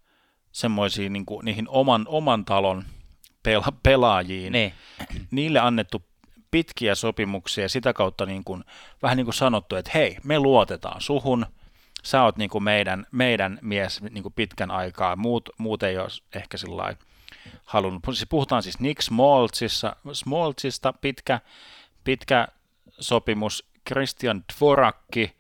[0.52, 2.84] semmoisiin niin kuin, niihin oman, oman talon
[3.44, 4.74] pela, pelaajiin, Niin,
[5.32, 6.06] niille annettu
[6.52, 8.64] pitkiä sopimuksia ja sitä kautta niin kuin,
[9.02, 11.46] vähän niin kuin sanottu, että hei, me luotetaan suhun,
[12.06, 16.08] sä oot niin kuin meidän, meidän mies niin kuin pitkän aikaa, muut, muut ei ole
[16.36, 16.96] ehkä sillä
[17.66, 18.04] halunnut.
[18.06, 21.40] Siis Puhutaan siis Nick Smoltzissa, Smoltzista, pitkä,
[22.04, 22.48] pitkä
[23.00, 25.36] sopimus, Christian Dvorakki,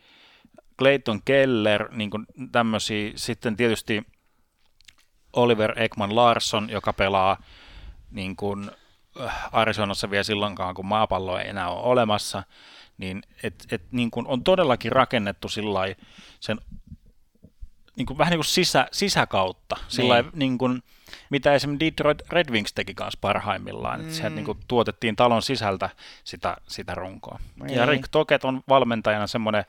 [0.79, 4.03] Clayton Keller, niin kuin tämmöisiä, sitten tietysti
[5.33, 7.37] Oliver Ekman Larsson, joka pelaa
[8.11, 8.71] niin kuin
[9.21, 12.43] äh, Arizonassa vielä silloinkaan, kun maapallo ei enää ole olemassa,
[12.97, 15.95] niin, et, et, niin kuin on todellakin rakennettu sillai
[16.39, 16.57] sen
[17.95, 20.31] niin kuin, vähän niin kuin sisä, sisäkautta, sillai, Niin.
[20.35, 20.83] niin kuin,
[21.29, 24.35] mitä esimerkiksi Detroit Red Wings teki kanssa parhaimmillaan, että sieltä Mm.
[24.35, 25.89] niin kuin, tuotettiin talon sisältä
[26.23, 27.39] sitä, sitä runkoa.
[27.59, 27.87] Ja Niin.
[27.87, 29.65] Rick Toket on valmentajana semmoinen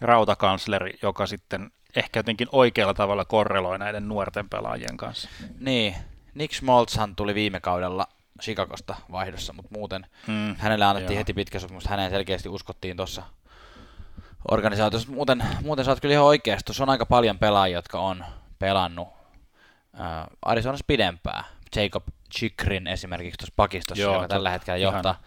[0.00, 5.28] rautakansleri, joka sitten ehkä jotenkin oikealla tavalla korreloi näiden nuorten pelaajien kanssa.
[5.60, 5.94] niin.
[6.34, 8.06] Nick Schmaltzhan tuli viime kaudella
[8.42, 10.56] Chicagosta vaihdossa, mutta muuten Mm.
[10.58, 11.18] hänelle annettiin Joo.
[11.20, 11.86] heti pitkä sopimus.
[11.86, 13.22] Häneen selkeästi uskottiin tuossa
[14.50, 15.12] organisaatiossa.
[15.12, 16.64] Muuten, muuten sä oot kyllä ihan oikeasti.
[16.66, 18.24] Tuossa on aika paljon pelaajia, jotka on
[18.58, 19.08] pelannut
[20.00, 21.44] äh, Arizonassa pidempään.
[21.76, 24.34] Jacob Chikrin esimerkiksi tuossa pakistossa, Joo, joka totta.
[24.34, 24.92] tällä hetkellä Ihan.
[24.94, 25.20] johtaa,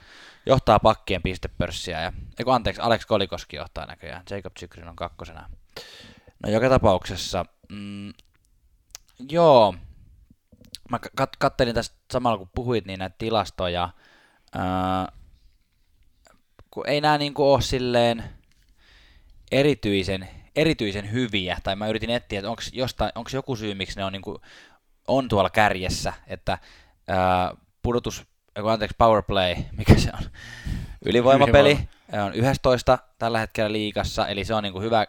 [0.45, 2.01] johtaa pakkien pistepörssiä.
[2.01, 4.23] Ja, eiku, anteeksi, Alex Kolikoski johtaa näköjään.
[4.29, 5.49] Jacob Chikrin on kakkosena.
[6.43, 8.13] No joka tapauksessa, mm,
[9.29, 9.75] joo,
[10.91, 13.89] mä kat- kattelin tästä samalla kun puhuit niin näitä tilastoja,
[14.55, 15.11] ää,
[16.71, 18.23] kun ei nämä niinku ole silleen
[19.51, 22.49] erityisen, erityisen hyviä, tai mä yritin etsiä, että
[23.15, 24.41] onko joku syy, miksi ne on, niinku,
[25.07, 26.57] on tuolla kärjessä, että
[27.07, 28.23] ää, pudotus,
[28.55, 30.29] eiku, anteeksi, powerplay, mikä se on,
[31.05, 32.25] ylivoimapeli, Ylivoima.
[32.25, 35.05] on 11 tällä hetkellä liigassa, eli se on niinku hyvä,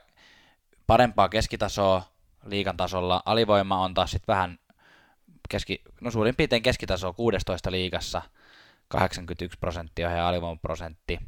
[0.86, 2.02] parempaa keskitasoa
[2.46, 3.22] liigan tasolla.
[3.24, 4.58] Alivoima on taas sitten vähän
[5.48, 8.22] keski, no suurin piirtein keskitasoa 16 liigassa,
[8.88, 11.18] 81 prosenttia on heidän alivoimaprosentti.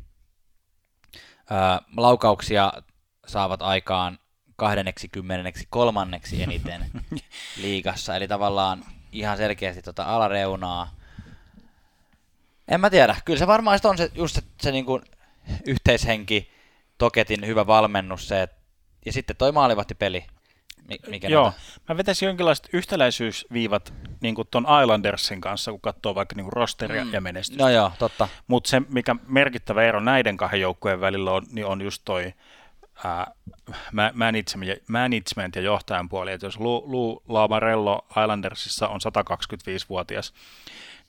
[1.50, 1.58] Öö,
[1.96, 2.72] laukauksia
[3.26, 4.18] saavat aikaan
[4.56, 6.86] 23 eniten
[7.62, 10.94] liigassa, eli tavallaan ihan selkeästi tota alareunaa.
[12.68, 15.00] En mä tiedä, kyllä se varmaan on se, just se, se niinku
[15.66, 16.54] yhteishenki,
[16.98, 18.52] Toketin hyvä valmennus, se, et,
[19.06, 20.26] ja sitten toi maalivahtipeli,
[21.06, 26.36] mikä Joo, näitä- mä vetäisin jonkinlaiset yhtäläisyysviivat niin kuin ton Islandersin kanssa, kun katsoo vaikka
[26.36, 27.12] niin rosteria mm.
[27.12, 27.62] ja menestystä.
[27.62, 28.28] No joo, totta.
[28.46, 32.34] Mutta se, mikä merkittävä ero näiden kahden joukkueen välillä on, niin on just toi
[33.04, 33.26] ää,
[33.92, 36.32] ma- management, management ja johtajan puoli.
[36.32, 40.34] Et jos Lou, Lou Lamarello Islandersissa on 125-vuotias,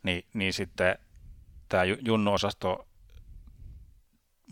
[0.04, 0.98] niin, niin sitten
[1.70, 2.88] tämä Junnu-osasto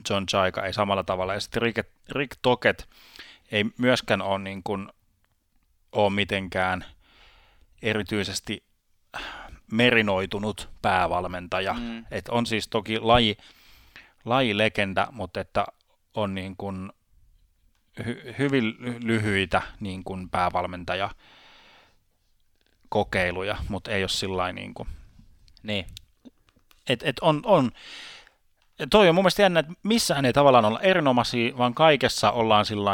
[0.10, 1.34] John Chaika ei samalla tavalla.
[1.34, 2.90] Ja sitten Rick, Rick Toket
[3.52, 4.90] ei myöskään ole, niin kuin,
[5.94, 6.86] ole mitenkään
[7.82, 8.64] erityisesti
[9.72, 11.74] merinoitunut päävalmentaja.
[11.74, 12.06] Mm.
[12.12, 13.38] Et on siis toki laji,
[14.26, 15.66] lajilegenda, mutta että
[16.14, 16.92] on niin kuin
[18.06, 21.10] hy, hyvin lyhyitä niin kuin päävalmentaja
[22.90, 24.90] kokeiluja, mutta ei ole sillä niin kuin,
[25.64, 25.86] Niin.
[26.90, 27.72] et, et on, on,
[28.90, 32.92] toi on mun mielestä jännä, että missään ei tavallaan olla erinomaisia, vaan kaikessa ollaan sillä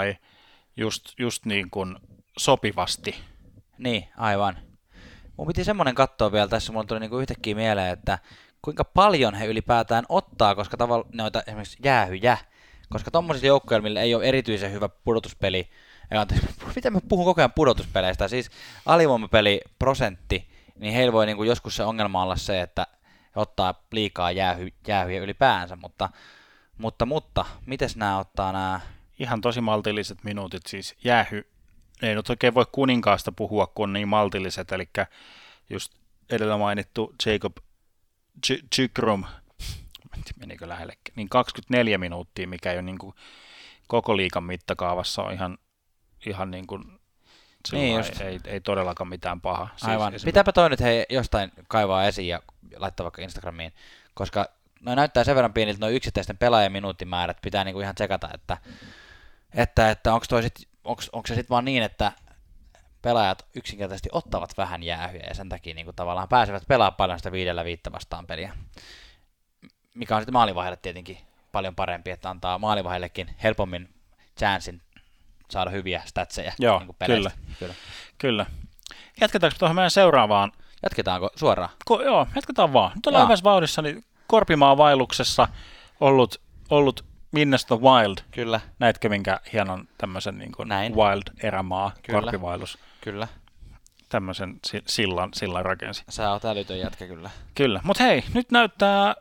[0.77, 1.95] just, just niin kuin
[2.39, 3.15] sopivasti.
[3.77, 4.57] Niin, aivan.
[5.37, 8.19] Mun piti semmonen katsoa vielä tässä, mulla tuli niinku yhtäkkiä mieleen, että
[8.61, 12.37] kuinka paljon he ylipäätään ottaa, koska tavallaan noita esimerkiksi jäähyjä,
[12.89, 15.69] koska tommosilla joukkoilla, millä ei ole erityisen hyvä pudotuspeli,
[16.11, 18.51] anteeksi, miten mä puhun koko ajan pudotuspeleistä, siis
[18.85, 22.87] alivoimapeli prosentti, niin heillä voi niinku joskus se ongelma olla se, että
[23.35, 26.09] he ottaa liikaa jäähy, jäähyjä ylipäänsä, mutta,
[26.77, 28.79] mutta, mutta, mites nämä ottaa nämä,
[29.19, 31.43] Ihan tosi maltilliset minuutit, siis jäähy,
[32.01, 34.89] ei nyt oikein voi kuninkaasta puhua, kun on niin maltilliset, eli
[35.69, 35.93] just
[36.29, 37.57] edellä mainittu Jacob
[38.47, 39.23] Ch- Chikrum,
[40.39, 43.15] menikö lähellekin, niin 24 minuuttia, mikä ei ole niin kuin
[43.87, 45.57] koko liikan mittakaavassa on ihan,
[46.25, 46.99] ihan niin kuin,
[47.71, 48.21] Niin just.
[48.21, 49.67] ei, ei todellakaan mitään paha.
[49.75, 49.95] Siis Aivan.
[50.07, 52.41] esimerkiksi- Pitääpä toi nyt hei jostain kaivaa esiin ja
[52.75, 53.73] laittaa vaikka Instagramiin,
[54.13, 54.49] koska
[54.81, 58.57] noi näyttää sen verran pieniltä noin yksittäisten pelaajien minuuttimäärät, pitää niinku ihan tsekata, että,
[59.53, 62.11] että, että onko toi sit, onks se sitten vaan niin, että
[63.01, 67.65] pelaajat yksinkertaisesti ottavat vähän jäähyjä ja sen takia niinku tavallaan pääsevät pelaamaan paljon sitä viidellä
[67.65, 68.53] viittä vastaan peliä.
[69.95, 71.17] Mikä on sitten maalivaiheelle tietenkin
[71.51, 73.89] paljon parempi, että antaa maalivaiheellekin helpommin
[74.37, 74.81] chanssin
[75.49, 77.31] saada hyviä statseja Joo, niinku peleistä.
[77.59, 77.73] kyllä.
[78.17, 78.45] Kyllä.
[79.21, 80.51] Jatketaanko tuohon meidän seuraavaan
[80.83, 81.69] Jatketaanko suoraan?
[81.85, 82.91] Ko, joo, jatketaan vaan.
[82.95, 85.47] Nyt ollaan hyvässä vauhdissa, niin Korpimaan vaelluksessa
[85.99, 88.17] ollut, ollut Minnesota Wild.
[88.31, 88.59] Kyllä.
[88.79, 90.93] Näitkö minkä hienon tämmöisen niin kuin Näin.
[90.95, 92.21] Wild-erämaa, Kyllä.
[92.21, 93.27] korpivaellus, Kyllä.
[94.09, 96.03] tämmöisen si- sillan, sillan rakensi.
[96.09, 97.29] Sä oot älytön jätkä kyllä.
[97.55, 99.15] Kyllä, mutta hei, nyt näyttää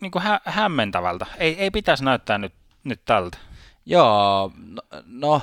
[0.00, 1.26] niin kuin hä- hämmentävältä.
[1.36, 3.38] Ei, ei pitäisi näyttää nyt, nyt tältä.
[3.86, 5.42] Joo, no, no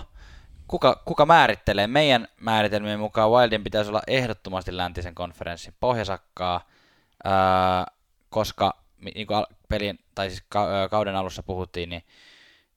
[0.68, 1.88] kuka, kuka määrittelee?
[1.88, 6.62] Meidän määritelmien mukaan Wildin pitäisi olla ehdottomasti läntisen konferenssin pohjasakkaa,
[7.24, 7.86] ää,
[8.30, 8.85] koska
[9.16, 10.44] niin kuin pelin, tai siis
[10.90, 12.04] kauden alussa puhuttiin, niin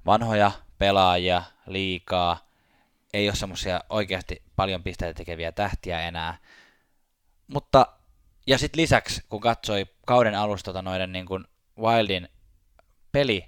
[0.06, 2.48] vanhoja pelaajia liikaa,
[3.12, 6.38] ei ole semmoisia oikeasti paljon pisteitä tekeviä tähtiä enää.
[7.46, 7.86] Mutta,
[8.46, 11.44] ja sitten lisäksi, kun katsoi kauden alusta tota noiden niin kuin
[11.80, 12.28] Wildin
[13.12, 13.44] peli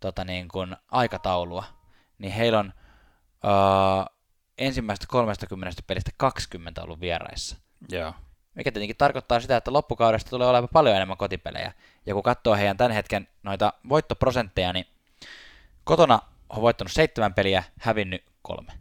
[0.00, 1.64] tota niin kuin aikataulua,
[2.18, 2.72] niin heillä on
[3.44, 4.14] öö,
[4.58, 7.56] ensimmäistä 30 pelistä 20 ollut vieraissa.
[7.88, 8.14] Joo.
[8.54, 11.72] Mikä tietenkin tarkoittaa sitä, että loppukaudesta tulee olemaan paljon enemmän kotipelejä.
[12.06, 14.86] Ja kun katsoo heidän tämän hetken noita voittoprosentteja, niin
[15.84, 18.72] kotona on voittanut seitsemän peliä, hävinnyt kolme,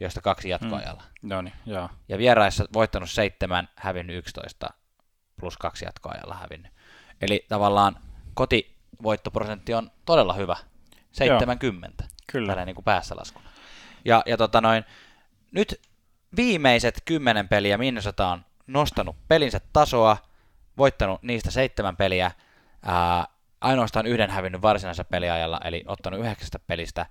[0.00, 1.02] joista kaksi jatkoajalla.
[1.22, 1.28] Mm.
[1.28, 1.88] No niin, joo.
[2.08, 4.70] Ja vieraissa voittanut seitsemän, hävinnyt 11,
[5.40, 6.72] plus kaksi jatkoajalla hävinnyt.
[7.20, 7.96] Eli tavallaan
[8.34, 10.56] kotivoittoprosentti on todella hyvä,
[11.12, 12.04] 70.
[12.32, 12.46] Kyllä.
[12.46, 13.48] Tällainen niin kuin päässä laskuna.
[14.04, 14.84] Ja, ja tota noin,
[15.52, 15.80] nyt
[16.36, 20.16] viimeiset kymmenen peliä Minnesota on nostanut pelinsä tasoa,
[20.78, 22.30] voittanut niistä seitsemän peliä,
[22.82, 23.26] ää,
[23.60, 27.06] ainoastaan yhden hävinnyt varsinaisessa peliajalla, eli ottanut yhdeksästä pelistä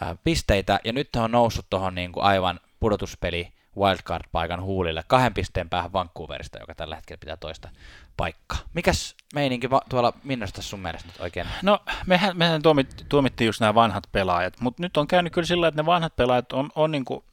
[0.00, 5.68] ää, pisteitä, ja nyt on noussut tuohon niin kuin aivan pudotuspeli wildcard-paikan huulille kahden pisteen
[5.68, 7.68] päähän Vancouverista, joka tällä hetkellä pitää toista
[8.16, 8.58] paikkaa.
[8.74, 11.46] Mikäs meininki va- tuolla Minnesotassa sun mielestä nyt oikein?
[11.62, 15.68] No, mehän, mehän tuomit, tuomittiin just nämä vanhat pelaajat, mutta nyt on käynyt kyllä sillä,
[15.68, 17.24] että ne vanhat pelaajat on, on niin kuin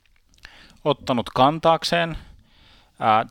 [0.85, 2.17] ottanut kantaakseen.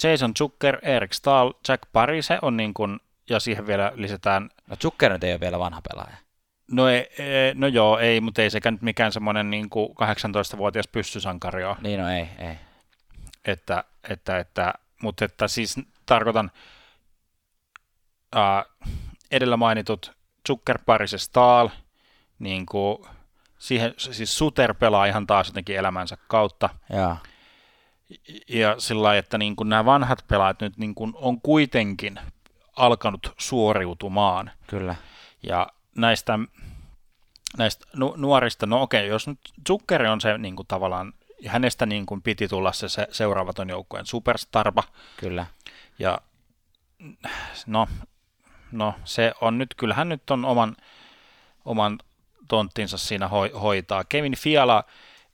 [0.02, 4.50] Jason Zucker, Erik Stahl, Jack Parise on niin kuin, ja siihen vielä lisätään...
[4.66, 6.16] No Zucker nyt ei ole vielä vanha pelaaja.
[6.70, 10.88] No, ei, ei, no joo, ei, mutta ei sekään nyt mikään semmoinen niin kuin 18-vuotias
[10.88, 11.76] pyssysankari ole.
[11.80, 12.54] Niin, no ei, ei.
[13.44, 16.50] Että, että, että, mutta että siis tarkoitan
[18.36, 18.90] uh,
[19.30, 20.12] edellä mainitut
[20.48, 21.68] Zucker, Parise, Stahl,
[22.38, 22.98] niin kuin,
[23.58, 26.68] siihen, siis Suter pelaa ihan taas jotenkin elämänsä kautta.
[26.92, 27.18] Jaa.
[28.48, 32.20] Ja sillä lailla, että niin kuin nämä vanhat pelaajat nyt niin kuin on kuitenkin
[32.78, 34.50] alkanut suoriutumaan.
[34.66, 34.94] Kyllä.
[35.42, 36.38] Ja näistä,
[37.58, 39.38] näistä nu- nuorista, no okei, jos nyt
[39.68, 41.12] Zuckeri on se niin kuin tavallaan,
[41.46, 44.82] hänestä niin kuin piti tulla se, se seuraavaton joukkueen superstarpa.
[45.16, 45.46] Kyllä.
[45.98, 46.18] Ja
[47.66, 47.88] no,
[48.72, 50.76] no, se on nyt, kyllähän nyt on oman,
[51.64, 51.98] oman
[52.48, 54.04] tonttinsa siinä ho- hoitaa.
[54.04, 54.84] Kevin Fiala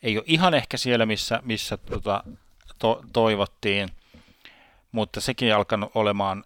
[0.02, 2.24] ei ole ihan ehkä siellä, missä, missä tota,
[2.78, 3.88] to- toivottiin,
[4.92, 6.44] mutta sekin alkanut olemaan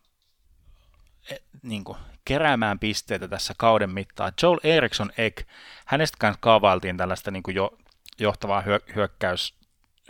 [1.63, 4.33] niin kuin, keräämään pisteitä tässä kauden mittaan.
[4.43, 5.41] Joel Eriksson Egg,
[5.87, 7.79] hänestä kanssa kaavailtiin tällaista niin kuin jo,
[8.19, 9.55] johtavaa hyö- hyökkäys,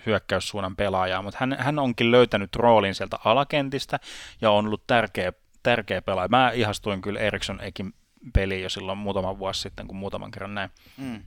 [0.07, 3.99] hyökkäyssuunnan pelaajaa, mutta hän, hän onkin löytänyt roolin sieltä alakentistä
[4.41, 6.29] ja on ollut tärkeä, tärkeä pelaaja.
[6.29, 7.95] Mä ihastuin kyllä Eriksson Ekin
[8.35, 10.71] peliin jo silloin muutama vuosi sitten, kun muutaman kerran näin.
[10.97, 11.23] Mm.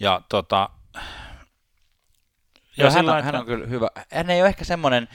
[0.00, 0.70] Ja tota,
[2.76, 3.88] Ja hän, sillä, on, että- hän on kyllä hyvä.
[4.12, 5.08] Hän ei ole ehkä semmoinen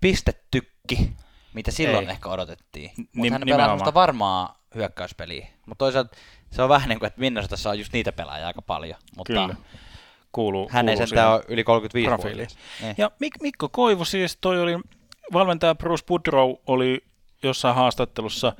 [0.00, 1.16] pistetykki,
[1.56, 2.10] mitä silloin Ei.
[2.10, 2.90] ehkä odotettiin.
[2.90, 5.46] Nim- Mutta hän pelaa semmoista varmaa hyökkäyspeliä.
[5.66, 6.16] Mutta toisaalta
[6.50, 8.98] se on vähän niin kuin, että Minnesotassa on just niitä pelaajia aika paljon.
[9.16, 9.54] Mutta kyllä,
[10.32, 12.48] kuuluu, hän ei kuuluu sentään siihen ole yli 35 profiiliin.
[12.82, 12.94] Niin.
[12.98, 14.78] Ja Mik- Mikko Koivu siis, toi oli,
[15.32, 17.04] valmentaja Bruce Boudreau oli
[17.42, 18.52] jossain haastattelussa,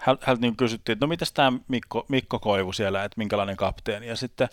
[0.00, 4.16] häneltä niin kysyttiin, että no mitäs tämä Mikko, Mikko Koivu siellä, että minkälainen kapteeni, ja
[4.16, 4.48] sitten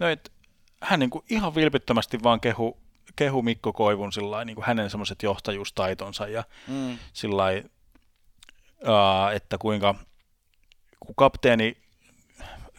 [0.00, 0.32] no, et,
[0.80, 2.78] hän niin kuin ihan vilpittömästi vaan kehu,
[3.16, 6.98] kehu Mikko Koivun sillai, niin kuin hänen semmoiset johtajuustaitonsa ja Mm.
[7.12, 7.62] sillai,
[8.82, 9.94] uh, että kuinka
[11.00, 11.76] kun kapteeni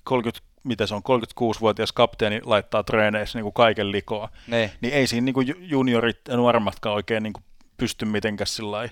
[0.04, 4.72] 30, mitä se on, 36-vuotias kapteeni laittaa treeneissä niin kuin kaiken likoa, Niin.
[4.82, 7.44] niin ei siinä niin kuin juniorit ja nuoremmatkaan oikein niin kuin
[7.78, 8.90] pysty mitenkään sillai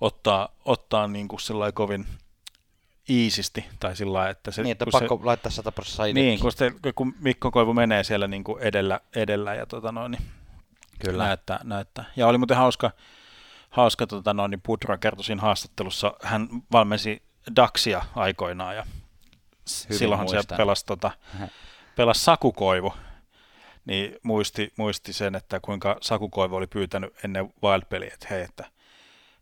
[0.00, 2.06] ottaa, ottaa niin kuin sillai kovin
[3.08, 4.62] iisisti, tai sillä että se...
[4.62, 8.28] Niin, että pakko laittaa 100 prosenttia se, niin, kun, se, kun Mikko Koivu menee siellä
[8.28, 10.22] niin kuin edellä, edellä ja tota noin, niin
[11.04, 11.24] Kyllä.
[11.24, 12.04] näyttää, näyttää.
[12.16, 12.90] Ja oli muuten hauska,
[13.70, 17.22] hauska tota noin, niin Pudra kertoi siinä haastattelussa, hän valmensi
[17.56, 18.86] Daxia aikoinaan ja
[19.84, 20.56] Hyvin silloinhan se muistan.
[20.56, 21.10] pelasi, tota,
[21.96, 22.94] pelasi Sakukoivu,
[23.84, 28.64] niin muisti, muisti sen, että kuinka Sakukoivu oli pyytänyt ennen Wild-peliä, että hei, että,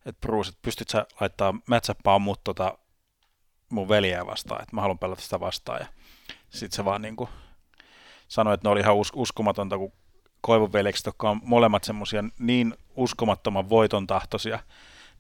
[0.07, 2.79] että Bruce, että pystyt sä laittaa matchappaa mut tota,
[3.69, 5.81] mun veljeä vastaan, että mä haluan pelata sitä vastaan.
[5.81, 5.87] Ja
[6.51, 7.31] sitten se vaan niin kuin
[8.29, 9.93] sanoi, että ne oli ihan us- uskomatonta, kun
[10.41, 14.59] Koivun veljekset, jotka on molemmat semmoisia niin uskomattoman voiton tahtoisia,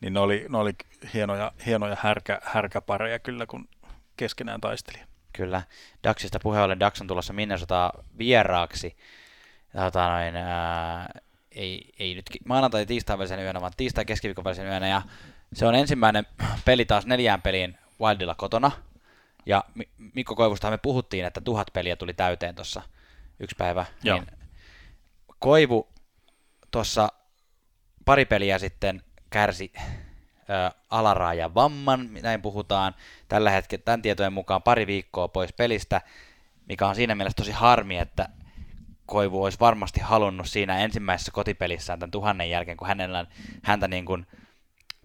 [0.00, 0.72] niin ne oli, ne oli
[1.14, 3.68] hienoja, hienoja härkä, härkäpareja kyllä, kun
[4.16, 4.98] keskenään taisteli.
[5.33, 5.62] Kyllä.
[6.04, 8.96] Daxista puheen ollen, Dax on tulossa Minnesota vieraaksi.
[9.72, 11.20] Tota noin, ää,
[11.52, 14.88] ei, ei nyt maanantai tiistain välisen yönä, vaan tiistai keskiviikon välisen yönä.
[14.88, 15.02] Ja
[15.52, 16.26] se on ensimmäinen
[16.64, 18.70] peli taas neljään peliin Wildilla kotona.
[19.46, 22.83] Ja Mi- Mikko Koivustahan me puhuttiin, että tuhat peliä tuli täyteen tuossa
[23.40, 23.87] yksi päivä.
[24.02, 24.18] Joo.
[24.18, 24.39] Niin
[25.40, 25.88] Koivu
[26.70, 27.09] tuossa
[28.05, 32.94] pari peliä sitten kärsi ö, alaraajan vamman, näin puhutaan.
[33.29, 36.00] Tällä hetkellä tämän tietojen mukaan pari viikkoa pois pelistä,
[36.68, 38.29] mikä on siinä mielessä tosi harmi, että
[39.07, 43.27] Koivu olisi varmasti halunnut siinä ensimmäisessä kotipelissään tämän tuhannen jälkeen, kun hänellä,
[43.62, 44.27] häntä niin kuin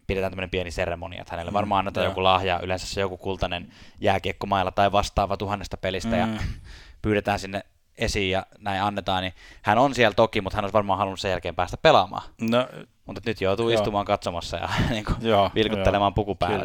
[0.08, 2.12] pidetään tämmöinen pieni seremonia, että hänelle varmaan annetaan joo.
[2.12, 6.20] joku lahja, yleensä se joku kultainen jääkiekkomailla tai vastaava tuhannesta pelistä, mm.
[6.20, 6.38] ja Mm.
[7.02, 7.64] pyydetään sinne
[7.98, 11.32] esiin ja näin annetaan, niin hän on siellä toki, mutta hän olisi varmaan halunnut sen
[11.32, 12.24] jälkeen päästä pelaamaan.
[12.42, 12.68] No,
[13.06, 13.80] Mutta nyt joutuu Joo.
[13.80, 16.58] istumaan katsomassa ja niin kuin, joo, vilkuttelemaan puku päällä.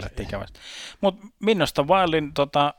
[1.00, 2.74] Mutta Minnosta Wildin tota,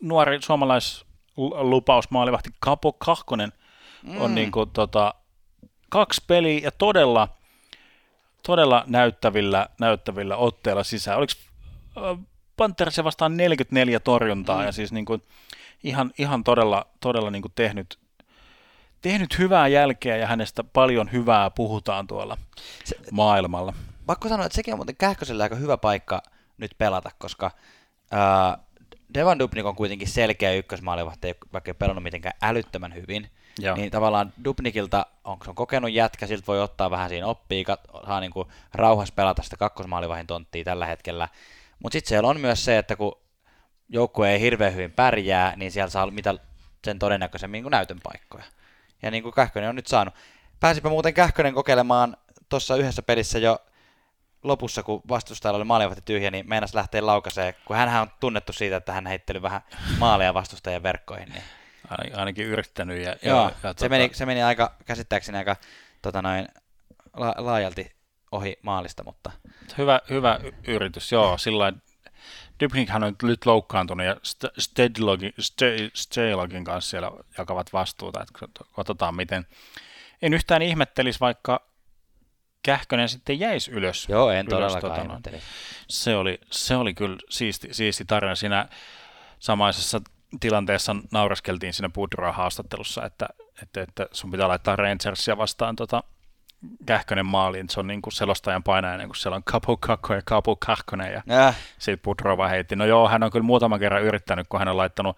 [0.00, 3.52] nuori suomalaislupaus maalivahti Kapo Kahkonen
[4.02, 4.20] mm.
[4.20, 5.14] on niinku, tota,
[5.88, 7.28] kaksi peliä ja todella,
[8.46, 11.18] todella näyttävillä, näyttävillä otteilla sisään.
[11.18, 11.32] Oliko
[12.56, 14.66] Pantherissa vastaan 44 torjuntaa mm.
[14.66, 15.18] ja siis niinku,
[15.82, 17.98] ihan, ihan todella, todella niin kuin tehnyt,
[19.02, 22.38] tehnyt hyvää jälkeä ja hänestä paljon hyvää puhutaan tuolla
[22.84, 23.74] se, maailmalla.
[24.06, 26.22] Pakko sanoa, että sekin on muuten Kähkösellä aika hyvä paikka
[26.58, 27.50] nyt pelata, koska
[28.10, 28.58] ää,
[29.14, 33.30] Devan Dubnik on kuitenkin selkeä ykkösmaalivahti, vaikka ei pelannut mitenkään älyttömän hyvin.
[33.58, 33.76] Joo.
[33.76, 37.76] Niin tavallaan Dubnikilta on, on kokenut jätkä, siltä voi ottaa vähän siinä oppia,
[38.06, 41.28] saa niin kuin rauhassa pelata sitä kakkosmaalivahin tonttia tällä hetkellä.
[41.78, 43.21] Mutta sitten siellä on myös se, että kun
[43.92, 46.34] joukkue ei hirveän hyvin pärjää, niin siellä saa mitä
[46.84, 48.44] sen todennäköisemmin niin näytön paikkoja.
[49.02, 50.14] Ja niin kuin Kähkönen on nyt saanut.
[50.60, 52.16] Pääsipä muuten Kähkönen kokeilemaan
[52.48, 53.58] tuossa yhdessä pelissä jo
[54.42, 58.76] lopussa, kun vastustajalla oli maalivahti tyhjä, niin meinas lähteä laukaiseen, kun hän on tunnettu siitä,
[58.76, 59.60] että hän heitteli vähän
[59.98, 61.28] maalia vastustajien verkkoihin.
[61.28, 61.42] Niin.
[62.14, 63.04] Ainakin yrittänyt.
[63.04, 63.88] Ja, Joo, ja, ja se, tota...
[63.88, 65.56] meni, se meni aika, käsittääkseni aika
[66.02, 66.48] tota noin,
[67.16, 67.92] la, laajalti
[68.32, 69.30] ohi maalista, mutta...
[69.78, 71.72] Hyvä, hyvä yritys, joo, sillä
[72.60, 74.16] Dybnikhän on nyt loukkaantunut ja
[75.94, 79.46] Stedlogin kanssa siellä jakavat vastuuta, että katsotaan miten.
[80.22, 81.72] En yhtään ihmettelisi, vaikka
[82.62, 84.08] Kähkönen sitten jäisi ylös.
[84.08, 85.38] Joo, en ylös, todellakaan tota, no.
[85.88, 88.34] se, oli, se oli kyllä siisti, siisti tarina.
[88.34, 88.68] Siinä
[89.38, 90.00] samaisessa
[90.40, 93.28] tilanteessa nauraskeltiin siinä Pudroa haastattelussa, että,
[93.62, 96.02] että, että sun pitää laittaa Rangersia vastaan tota,
[96.86, 100.56] Kähkönen maaliin, se on niin kuin selostajan painajainen, kun siellä on Kapu Kakko ja Kapu
[100.56, 101.56] Kahkonen, ja äh.
[101.78, 102.76] sitten Pudrova heitti.
[102.76, 105.16] No joo, hän on kyllä muutaman kerran yrittänyt, kun hän on laittanut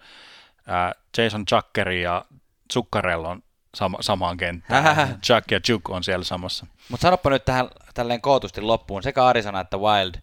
[0.69, 2.25] äh, Jason Chuckerin ja
[2.73, 3.43] Zuccarellon
[3.75, 5.19] sama, samaan kenttään.
[5.23, 6.65] Chuck ja Juk on siellä samassa.
[6.89, 9.03] Mutta sanoppa nyt tähän tälleen kootusti loppuun.
[9.03, 10.15] Sekä Arizona että Wild,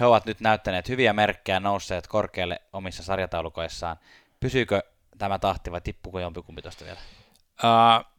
[0.00, 3.96] he ovat nyt näyttäneet hyviä merkkejä nousseet korkealle omissa sarjataulukoissaan.
[4.40, 4.82] Pysyykö
[5.18, 7.00] tämä tahti vai tippuuko jompikumpi tuosta vielä?
[7.64, 8.09] Uh,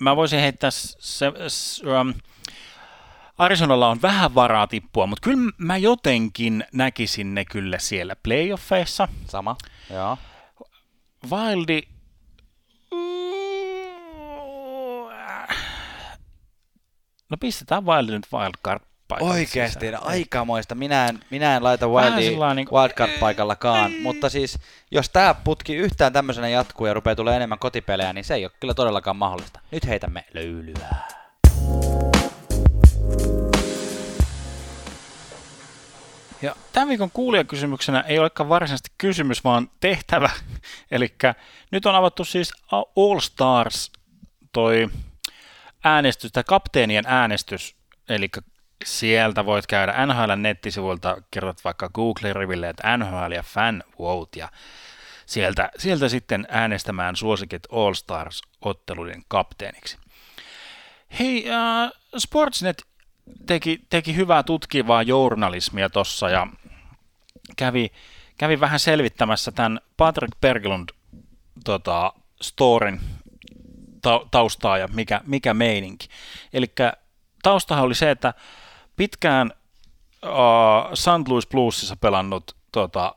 [0.00, 1.30] mä voisin heittää se, se
[2.00, 2.14] um,
[3.38, 9.08] Arizonalla on vähän varaa tippua, mutta kyllä mä jotenkin näkisin ne kyllä siellä playoffeissa.
[9.28, 9.56] Sama,
[9.90, 10.18] joo.
[11.30, 11.82] Wildi,
[17.30, 18.82] no pistetään Wildi nyt wildcard
[19.20, 20.06] Oikeasti, sisään.
[20.06, 20.74] aikamoista.
[20.74, 22.82] Minä en, minä en laita Wildia niin kuin...
[22.82, 24.58] wildcard-paikallakaan, mutta siis
[24.90, 28.52] jos tämä putki yhtään tämmöisenä jatkuu ja rupeaa tulee enemmän kotipelejä, niin se ei ole
[28.60, 29.60] kyllä todellakaan mahdollista.
[29.70, 30.88] Nyt heitämme löylyä.
[36.42, 40.30] Ja tämän viikon kuulijakysymyksenä ei olekaan varsinaisesti kysymys, vaan tehtävä.
[40.90, 41.14] Eli
[41.70, 43.92] nyt on avattu siis All Stars
[44.52, 44.88] toi
[45.84, 47.76] äänestys, tai kapteenien äänestys,
[48.08, 48.28] eli
[48.86, 54.48] sieltä voit käydä NHL nettisivuilta, kirjoitat vaikka Google-riville, että NHL ja Fan Vote, ja
[55.26, 59.98] sieltä, sieltä sitten äänestämään suosikit All Stars-otteluiden kapteeniksi.
[61.18, 62.82] Hei, uh, Sportsnet
[63.46, 66.46] teki, teki hyvää tutkivaa journalismia tuossa ja
[67.56, 67.90] kävi,
[68.38, 70.88] kävi vähän selvittämässä tämän Patrick Berglund
[71.64, 73.00] tota, storin
[74.02, 76.08] ta- taustaa ja mikä, mikä meininki.
[76.52, 76.66] Eli
[77.42, 78.34] taustahan oli se, että
[78.96, 79.52] pitkään
[80.24, 81.28] uh, St.
[81.28, 83.14] Louis Bluesissa pelannut tota,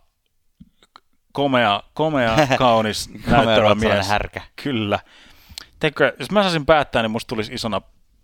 [1.32, 4.08] komea, komea kaunis näyttävä mies.
[4.08, 4.42] härkä.
[4.64, 5.00] Kyllä.
[5.80, 7.82] Teikö, jos mä saisin päättää, niin musta tulisi isona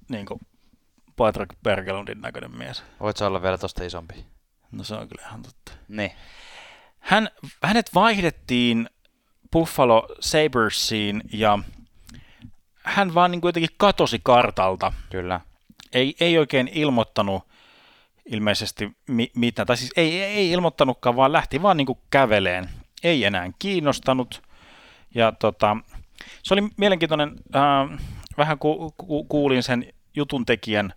[0.09, 0.39] niin kuin
[1.15, 2.83] Patrick Bergelundin näköinen mies.
[2.99, 4.25] Voit olla vielä tosta isompi?
[4.71, 5.71] No se on kyllä ihan totta.
[5.87, 6.11] Niin.
[6.99, 7.29] Hän,
[7.63, 8.89] hänet vaihdettiin
[9.51, 11.59] Buffalo Sabersiin ja
[12.83, 14.93] hän vaan niin kuin jotenkin katosi kartalta.
[15.09, 15.41] Kyllä.
[15.95, 17.43] Ei, ei oikein ilmoittanut
[18.25, 22.69] ilmeisesti mi- mitä, tai siis ei, ei ilmoittanutkaan, vaan lähti vaan niin kuin käveleen.
[23.03, 24.41] Ei enää kiinnostanut.
[25.15, 25.77] Ja tota,
[26.43, 27.99] se oli mielenkiintoinen, äh,
[28.37, 30.93] vähän ku, ku, kuulin sen jutun tekijän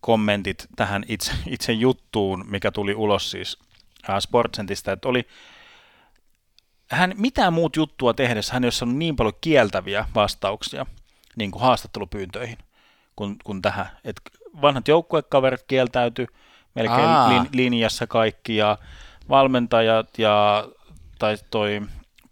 [0.00, 3.58] kommentit tähän itse, itse juttuun, mikä tuli ulos siis
[4.10, 5.26] äh, Sportsentista, että oli
[6.90, 10.86] hän mitään muut juttua tehdessä, hän ei ole saanut niin paljon kieltäviä vastauksia
[11.36, 12.58] niin kuin haastattelupyyntöihin
[13.18, 13.86] kuin, kuin tähän.
[14.04, 14.20] Et
[14.62, 16.26] vanhat joukkuekaverit kieltäytyi
[16.74, 18.78] melkein lin, linjassa kaikki ja
[19.28, 20.68] valmentajat ja
[21.18, 21.82] tai toi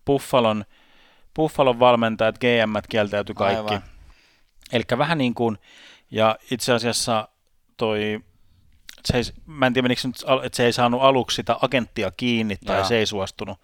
[0.06, 0.64] Buffalon,
[1.34, 3.74] Buffalon valmentajat, GM kieltäytyi kaikki.
[4.72, 5.58] Eli vähän niin kuin,
[6.10, 7.28] ja itse asiassa
[7.76, 8.20] toi,
[9.04, 12.56] se ei, mä en tiedä menikö nyt, että se ei saanut aluksi sitä agenttia kiinni
[12.56, 12.88] tai Jaa.
[12.88, 13.60] se ei suostunut,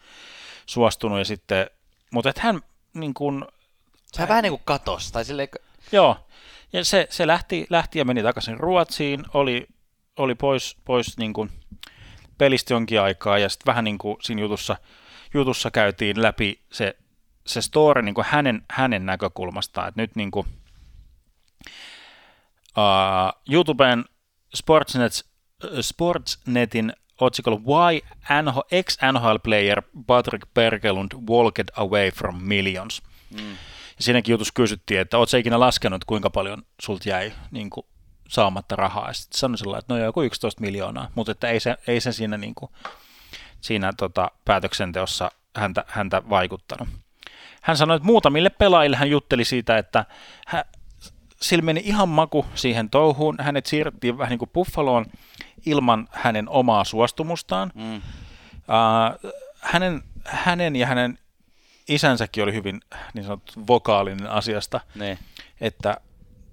[0.66, 1.66] suostunut ja sitten,
[2.10, 2.60] mutta että hän
[2.94, 3.44] niin kuin,
[4.12, 5.48] se vähän niin kuin katos, tai silleen...
[5.92, 6.16] Joo,
[6.72, 9.66] ja se, se lähti, lähti ja meni takaisin Ruotsiin, oli,
[10.16, 11.50] oli pois, pois niin kuin
[12.38, 14.76] pelistä jonkin aikaa, ja sitten vähän niin kuin siinä jutussa,
[15.34, 16.96] jutussa käytiin läpi se,
[17.46, 20.46] se story niin kuin hänen, hänen näkökulmastaan, että nyt niin kuin,
[22.76, 24.04] uh, YouTuben
[24.54, 25.26] Sportsnet,
[25.80, 28.00] Sportsnetin otsikolla Why
[28.42, 33.02] NHL, ex-NHL player Patrick Bergelund walked away from millions.
[33.30, 33.56] Mm.
[34.02, 37.86] Siinäkin jutus kysyttiin, että ootko ikinä laskenut, kuinka paljon sulta jäi niin kuin,
[38.28, 39.08] saamatta rahaa.
[39.08, 42.12] Ja sitten sanoi sillä että no joku 11 miljoonaa, mutta että ei se, ei se
[42.12, 42.72] siinä, niin kuin,
[43.60, 46.88] siinä tota, päätöksenteossa häntä, häntä vaikuttanut.
[47.62, 50.04] Hän sanoi, että muutamille pelaajille hän jutteli siitä, että
[50.46, 50.64] hän,
[51.40, 53.36] sillä meni ihan maku siihen touhuun.
[53.40, 55.06] Hänet siirrettiin vähän niin kuin Buffaloon
[55.66, 57.72] ilman hänen omaa suostumustaan.
[57.74, 57.96] Mm.
[57.96, 61.18] Uh, hänen, hänen ja hänen
[61.94, 62.80] isänsäkin oli hyvin
[63.14, 65.18] niin sanottu vokaalinen asiasta, ne.
[65.60, 65.96] että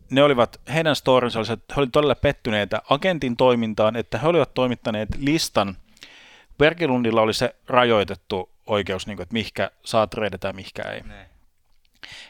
[0.09, 4.53] ne olivat, heidän storinsa oli, että he olivat todella pettyneitä agentin toimintaan, että he olivat
[4.53, 5.77] toimittaneet listan.
[6.57, 11.01] Bergelundilla oli se rajoitettu oikeus, niin kuin, että mihinkä saa treidata ja mihinkä ei.
[11.01, 11.29] Ne.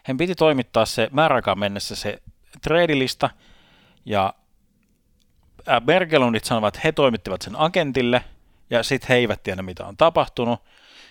[0.04, 2.22] Hän piti toimittaa se määräaikaan mennessä se
[2.62, 3.30] treidilista,
[4.06, 4.34] ja
[5.86, 8.24] Bergelundit sanovat, että he toimittivat sen agentille,
[8.70, 10.60] ja sitten he eivät tiedä, mitä on tapahtunut.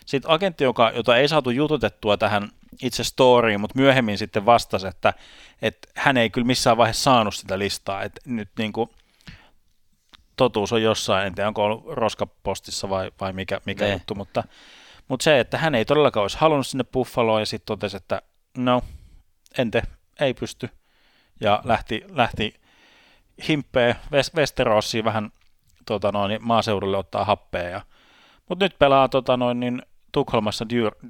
[0.09, 2.49] Sitten agentti, joka, jota ei saatu jututettua tähän
[2.83, 5.15] itse storyin, mutta myöhemmin sitten vastasi, että,
[5.63, 8.91] että hän ei kyllä missään vaiheessa saanut sitä listaa, että nyt niin kuin,
[10.37, 13.93] totuus on jossain, en tiedä onko ollut roskapostissa vai, vai mikä, mikä ne.
[13.93, 14.45] juttu, mutta,
[15.09, 18.23] mutta se, että hän ei todellakaan olisi halunnut sinne Buffaloon ja sitten totesi, että
[18.57, 18.83] no,
[19.59, 19.83] en te,
[20.21, 20.71] ei pysty
[21.41, 22.55] ja lähti, lähti
[23.49, 23.95] himppeen
[24.35, 25.31] Westerossiin vähän
[25.87, 27.69] tota noin, maaseudulle ottaa happea.
[27.69, 27.81] Ja,
[28.49, 29.83] mutta nyt pelaa tota noin, niin
[30.13, 30.67] Tukholmassa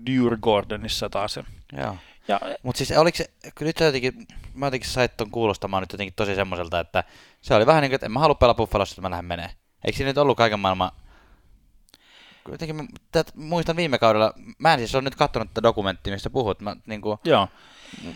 [0.07, 1.37] Djurgårdenissa taas.
[1.73, 1.97] Joo.
[2.29, 6.15] Ja, Mutta siis oliko se, kyllä nyt jotenkin, mä jotenkin sait ton kuulostamaan nyt jotenkin
[6.15, 7.05] tosi semmoiselta, että
[7.41, 9.51] se oli vähän niin kuin, että en mä halua pelaa Buffalossa, että mä lähden menee.
[9.85, 10.91] Eikö siinä nyt ollut kaiken maailman
[12.53, 16.61] jotenkin tät, muistan viime kaudella, mä en siis ole nyt katsonut tätä dokumenttia, mistä puhut.
[16.61, 17.49] Mä, niin kuin, Joo.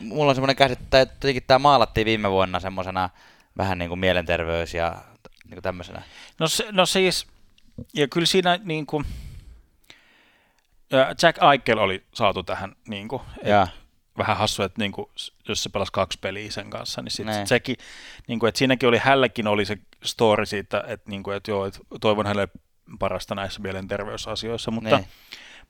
[0.01, 3.11] Mulla on semmoinen käsite, että jotenkin tämä maalattiin viime vuonna semmoisena
[3.57, 4.91] vähän niin kuin mielenterveys ja
[5.45, 6.03] niin kuin tämmöisenä.
[6.39, 7.27] No, se, no siis,
[7.95, 9.05] ja kyllä siinä niin kuin,
[11.23, 13.69] Jack Eichel oli saatu tähän niin kuin, ja.
[14.19, 15.09] vähän hassu, että niin kuin,
[15.49, 17.77] jos se pelasi kaksi peliä sen kanssa, niin sitten sit sekin,
[18.27, 21.67] niin kuin, että siinäkin oli, hälläkin oli se story siitä, että, niin kuin, että joo,
[21.67, 22.49] että toivon hänelle
[22.99, 25.05] parasta näissä mielenterveysasioissa, mutta, ne.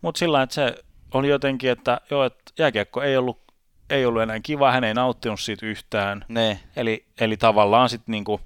[0.00, 0.74] mutta sillä että se
[1.14, 3.42] oli jotenkin, että joo, että jääkiekko ei ollut,
[3.90, 6.24] ei ollut enää kiva, hän ei nauttinut siitä yhtään.
[6.28, 6.60] Ne.
[6.76, 8.40] Eli, eli tavallaan sitten niin kuin,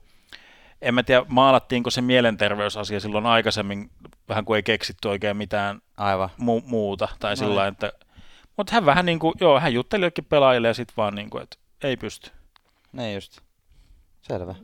[0.82, 3.90] en mä tiedä, maalattiinko se mielenterveysasia silloin aikaisemmin,
[4.28, 6.30] vähän kuin ei keksitty oikein mitään Aivan.
[6.40, 7.92] Mu- muuta, tai no sillä että,
[8.56, 11.42] mutta hän vähän niin kuin, joo, hän jutteli jokin pelaajille ja sitten vaan niin kuin,
[11.42, 12.30] että ei pysty.
[12.92, 13.40] Ne just.
[14.22, 14.54] Selvä.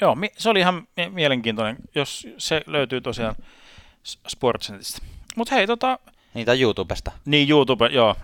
[0.00, 3.34] Joo, se oli ihan mielenkiintoinen, jos se löytyy tosiaan
[4.28, 5.02] Sportsnetista.
[5.36, 5.98] Mutta hei, tota...
[6.34, 7.12] Niitä YouTubesta.
[7.24, 8.16] Niin, YouTube, joo.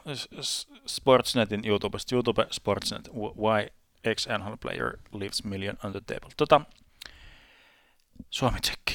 [0.87, 2.15] Sportsnetin YouTubesta.
[2.15, 3.11] YouTube Sportsnet.
[3.15, 3.69] Why
[4.05, 6.31] ex NHL player leaves million on the table.
[6.37, 6.61] Tota,
[8.31, 8.88] Suomi-tsekki.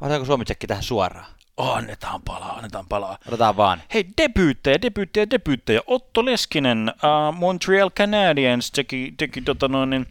[0.00, 1.26] Otetaanko Suomi-tsekki tähän suoraan?
[1.56, 3.18] Annetaan palaa, annetaan palaa.
[3.28, 3.82] Otetaan vaan.
[3.94, 5.80] Hei, debyyttejä, debyyttejä, debyyttejä.
[5.86, 10.06] Otto Leskinen, uh, Montreal Canadiens teki, teki tota noin, niin,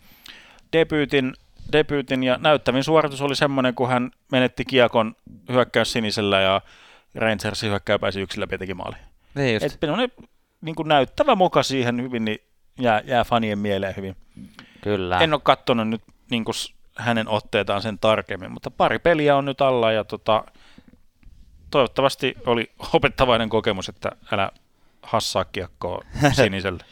[0.74, 1.34] debyytin
[1.72, 5.16] debyytin ja näyttävin suoritus oli semmoinen, kun hän menetti kiekon
[5.50, 6.62] hyökkäys sinisellä ja
[7.16, 8.96] Rangersin hyökkäy pääsi yksillä teki maali.
[9.36, 9.66] Niin just.
[9.66, 9.80] Et
[10.62, 12.40] niin kuin näyttävä muka siihen hyvin, niin
[12.80, 14.16] jää, jää fanien mieleen hyvin.
[14.82, 15.20] Kyllä.
[15.20, 16.56] En ole katsonut nyt niin kuin
[16.96, 20.44] hänen otteitaan sen tarkemmin, mutta pari peliä on nyt alla ja tota,
[21.72, 24.52] toivottavasti oli opettavainen kokemus, että älä
[25.02, 26.84] hassaa kiekkoa siniselle.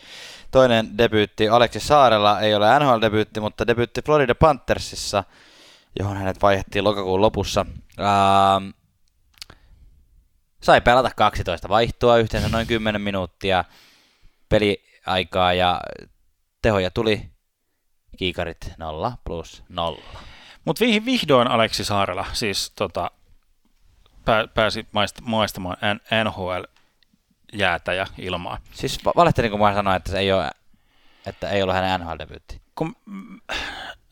[0.51, 5.23] Toinen debyytti Aleksi Saarella ei ole NHL-debyytti, mutta debyytti Florida Panthersissa,
[5.99, 7.65] johon hänet vaihdettiin lokakuun lopussa.
[7.99, 8.69] Ähm,
[10.63, 13.65] sai pelata 12 vaihtoa, yhteensä noin 10 minuuttia
[14.49, 15.81] peliaikaa ja
[16.61, 17.30] tehoja tuli
[18.18, 20.03] kiikarit 0 plus 0.
[20.66, 23.12] Mutta vihdoin Aleksi Saarella siis tota,
[24.53, 24.88] pääsi
[25.22, 25.78] maistamaan
[26.24, 26.64] NHL
[27.53, 28.57] jäätä ja ilmaa.
[28.72, 30.51] Siis valehtelinko mä sanoa, että se ei ole,
[31.26, 32.62] että ei ole hänen NHL-debyytti?
[32.76, 32.95] Kun,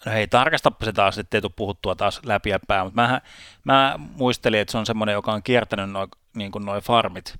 [0.06, 3.22] no hei, tarkastapa se taas, ettei tule puhuttua taas läpi ja pää, mutta mä,
[3.64, 7.36] mä muistelin, että se on semmoinen, joka on kiertänyt noin niin noi farmit.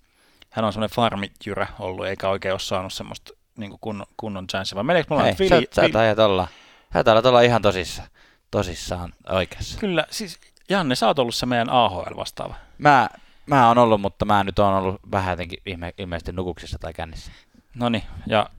[0.50, 4.76] Hän on semmoinen farmijyrä ollut, eikä oikein ole saanut semmoista niin kuin kunnon, kunnon chanssia.
[4.76, 6.48] Vai meneekö mulla Hei, fili, sä, sä tajat olla,
[6.94, 8.04] sä tajat olla ihan tosissa,
[8.52, 9.80] tosissaan oikeassa.
[9.80, 10.40] Kyllä, siis
[10.70, 12.56] Janne, sä oot ollut se meidän AHL vastaava.
[12.78, 13.10] Mä,
[13.46, 17.32] Mä oon ollut, mutta mä nyt oon ollut vähän jotenkin ihme, ilmeisesti nukuksissa tai kännissä.
[17.76, 18.50] No niin, ja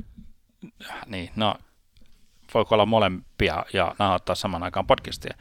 [1.07, 1.55] niin, no
[2.55, 5.35] voiko olla molempia ja nauhoittaa saman aikaan podcastia.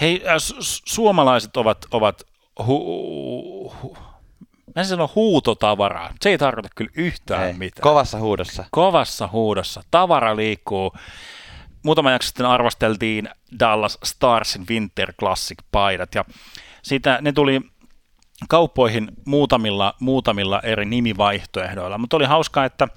[0.00, 2.22] Hei, äh, su- suomalaiset ovat, ovat
[2.60, 3.98] hu- hu-
[4.74, 6.12] Mä en sano huutotavaraa.
[6.20, 7.82] Se ei tarkoita kyllä yhtään ei, mitään.
[7.82, 8.64] Kovassa huudossa.
[8.70, 9.82] Kovassa huudossa.
[9.90, 10.92] Tavara liikkuu.
[11.82, 13.28] Muutama jakso sitten arvosteltiin
[13.60, 16.14] Dallas Starsin Winter Classic-paidat.
[16.14, 16.24] Ja
[16.82, 17.60] Sitä, ne tuli
[18.48, 22.88] kauppoihin muutamilla, muutamilla eri nimivaihtoehdoilla, mutta oli hauskaa, että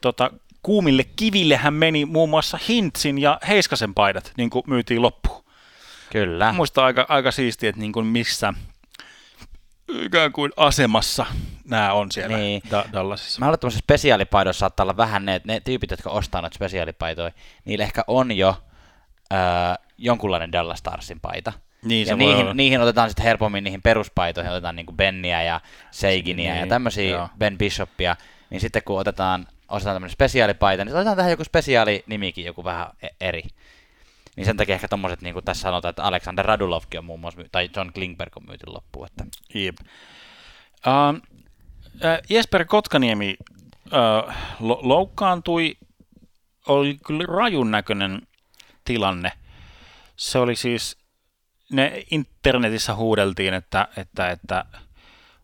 [0.00, 0.30] tota,
[0.62, 5.44] kuumille kivillehän meni muun muassa Hintsin ja Heiskasen paidat, niin kuin myytiin loppuun.
[6.10, 6.52] Kyllä.
[6.52, 8.54] Muista aika, aika siistiä, että niin kuin missä
[10.02, 11.26] ikään kuin asemassa
[11.64, 12.62] nämä on siellä Niin.
[12.70, 13.40] da- Dallasissa.
[13.40, 17.30] Mä haluan, että spesiaalipaidoissa saattaa olla vähän ne, ne tyypit, jotka ostaa noita spesiaalipaitoja,
[17.64, 18.56] niillä ehkä on jo
[19.32, 19.38] öö,
[19.98, 21.52] jonkunlainen Dallas Starsin paita.
[21.84, 26.60] Niin, ja niihin, niihin otetaan sitten helpommin niihin peruspaitoihin, otetaan niinku Benniä ja Seiginia Niin,
[26.60, 27.28] ja tämmöisiä joo.
[27.38, 28.16] Ben Bishopia,
[28.50, 33.08] niin sitten kun otetaan, ostetaan tämmöinen spesiaalipaita, niin otetaan tähän joku spesiaalinimikin, joku vähän e-
[33.20, 33.42] eri.
[34.36, 37.40] Niin sen takia ehkä tommoset, niin kuin tässä sanotaan, että Alexander Radulovkin on muun muassa,
[37.40, 39.06] my- tai John Klingberg on myyty loppuun.
[39.06, 39.24] Että
[39.54, 39.76] Jep.
[40.86, 41.20] Uh,
[42.28, 43.36] Jesper Kotkaniemi
[43.86, 45.76] uh, lo- loukkaantui,
[46.68, 48.22] oli kyllä rajun näköinen
[48.84, 49.32] tilanne.
[50.16, 50.98] Se oli siis,
[51.72, 54.64] ne internetissä huudeltiin, että, että, että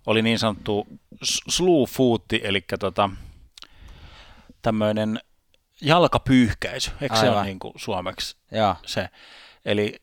[0.07, 0.87] oli niin sanottu
[1.25, 3.11] s- slew footti, eli tota,
[4.63, 5.21] tämmöinen
[5.83, 7.47] jalkapyyhkäisy, eikö se ole Aivan.
[7.47, 9.09] niin kuin suomeksi joo, se.
[9.65, 9.97] Eli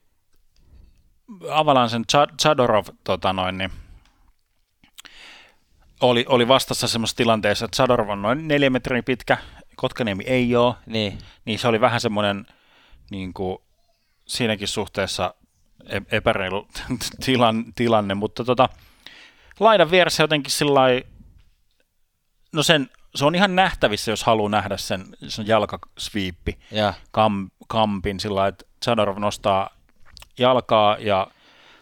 [1.49, 3.71] Avalansen Chad- Chadorov tota noin, niin,
[6.01, 9.37] oli, oli vastassa semmoisessa tilanteessa, että Chadorov on noin neljä metriä pitkä,
[9.75, 12.45] Kotkaniemi ei ole, niin, niin se oli vähän semmoinen
[13.11, 13.57] niin kuin,
[14.25, 15.33] siinäkin suhteessa
[15.89, 16.67] e- epäreilu
[17.25, 18.69] tilan, tilanne, mutta tota,
[19.59, 20.81] laidan vieressä jotenkin sillä
[22.51, 28.19] no sen, se on ihan nähtävissä, jos haluaa nähdä sen, sen jalkasviippi joo, kam, kampin
[28.19, 29.69] sillä lailla, että Zadorov nostaa
[30.37, 31.27] jalkaa ja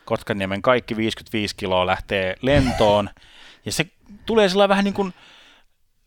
[0.06, 3.10] Kotkaniemen kaikki 55 kiloa lähtee lentoon.
[3.66, 3.86] Ja se
[4.26, 5.14] tulee sillä vähän niin kuin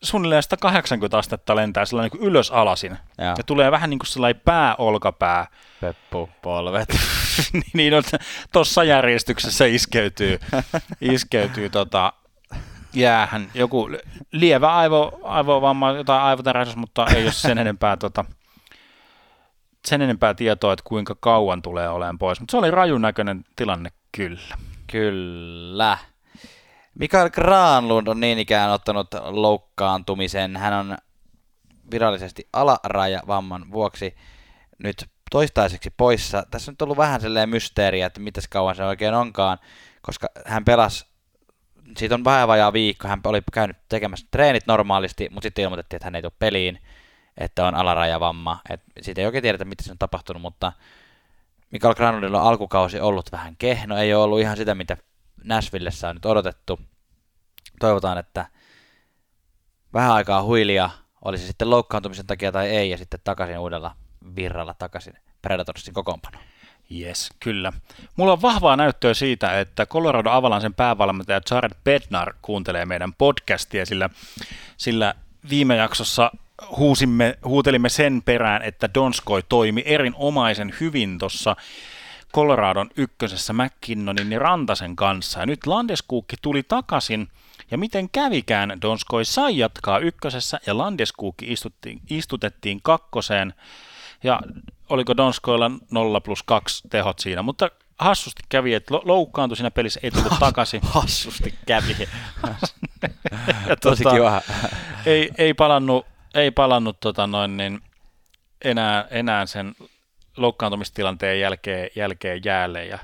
[0.03, 2.99] suunnilleen 180 astetta lentää sillä niin kuin ylös alasin.
[3.19, 3.35] Joo.
[3.39, 5.47] Ja tulee vähän niin kuin sellainen pää-olkapää.
[5.81, 6.89] peppu, polvet.
[7.75, 8.03] niin on,
[8.53, 10.39] tuossa järjestyksessä iskeytyy,
[11.01, 12.13] iskeytyy tota,
[12.95, 13.89] jäähän joku
[14.33, 18.25] lievä aivo, aivovamma, jotain aivotärähdys, mutta ei ole sen enempää, tota,
[19.87, 22.41] sen enempää tietoa, että kuinka kauan tulee olemaan pois.
[22.41, 24.57] Mutta se oli rajun näköinen tilanne kyllä.
[24.87, 25.99] Kyllä.
[26.95, 30.57] Mikael Granlund on niin ikään ottanut loukkaantumisen.
[30.57, 30.97] Hän on
[31.91, 34.17] virallisesti alarajavamman vuoksi
[34.79, 36.47] nyt toistaiseksi poissa.
[36.51, 39.59] Tässä on nyt ollut vähän sellainen mysteeriä, että mitäs kauan se oikein onkaan,
[40.03, 41.07] koska hän pelasi,
[41.97, 46.07] siitä on vähän vajaa viikko, hän oli käynyt tekemässä treenit normaalisti, mutta sitten ilmoitettiin, että
[46.07, 46.79] hän ei tule peliin,
[47.39, 48.61] että on alarajavamma.
[48.71, 50.73] Et siitä ei oikein tiedetä, mitä se on tapahtunut, mutta
[51.71, 54.97] Mikael Granlundilla on alkukausi ollut vähän kehno, ei ole ollut ihan sitä, mitä
[55.45, 56.81] Nashvillessä on nyt odotettu.
[57.81, 58.47] Toivotaan, että
[59.95, 60.91] vähän aikaa huilia,
[61.25, 63.97] oli se sitten loukkaantumisen takia tai ei, ja sitten takaisin uudella
[64.37, 66.39] virralla takaisin Predatorsin kokoonpano.
[66.95, 67.73] Yes, kyllä.
[68.17, 74.11] Mulla on vahvaa näyttöä siitä, että Colorado Avalansen päävalmentaja Jared Bednar kuuntelee meidän podcastia, sillä,
[74.77, 75.15] sillä
[75.51, 76.31] viime jaksossa
[76.77, 81.57] huusimme, huutelimme sen perään, että Donskoi toimi erinomaisen hyvin tuossa
[82.35, 85.41] Coloradon ykkösessä McKinnonin ja Rantasen kanssa.
[85.41, 87.29] Ja nyt Landeskuukki tuli takaisin,
[87.71, 91.55] ja miten kävikään, Donskoi sai jatkaa ykkösessä, ja Landeskuukki
[92.11, 93.55] istutettiin kakkoseen,
[94.25, 94.41] ja
[94.89, 100.01] oliko Donskoilla 0 plus 2 tehot siinä, mutta hassusti kävi, että lo- loukkaantui siinä pelissä,
[100.03, 100.81] ei tullut takaisin.
[100.85, 101.97] Hassusti kävi.
[103.69, 104.43] Ja Tosi tota, kiva.
[105.07, 107.81] Ei, ei palannut, ei palannut tota noin, niin
[108.65, 109.75] enää, enää sen
[110.37, 112.85] loukkaantumistilanteen jälkeen, jälkeen jäälle.
[112.85, 112.99] Ja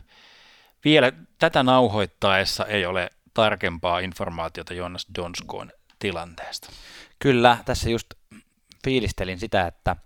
[0.84, 6.68] vielä tätä nauhoittaessa ei ole tarkempaa informaatiota Jonas Donskoon tilanteesta.
[7.18, 8.06] Kyllä, tässä just
[8.84, 9.96] fiilistelin sitä, että,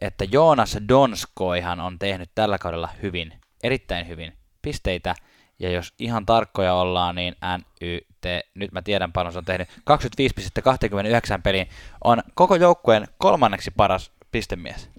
[0.00, 3.32] että Joonas Donskoihan on tehnyt tällä kaudella hyvin,
[3.62, 4.32] erittäin hyvin
[4.62, 5.14] pisteitä,
[5.58, 10.34] ja jos ihan tarkkoja ollaan, niin NYT, nyt mä tiedän paljon se on tehnyt, 25
[10.34, 11.68] pistettä 29 peliin,
[12.04, 14.90] on koko joukkueen kolmanneksi paras pistemies.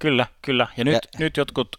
[0.00, 0.66] Kyllä, kyllä.
[0.76, 1.00] Ja nyt, ja...
[1.18, 1.76] Nyt jotkut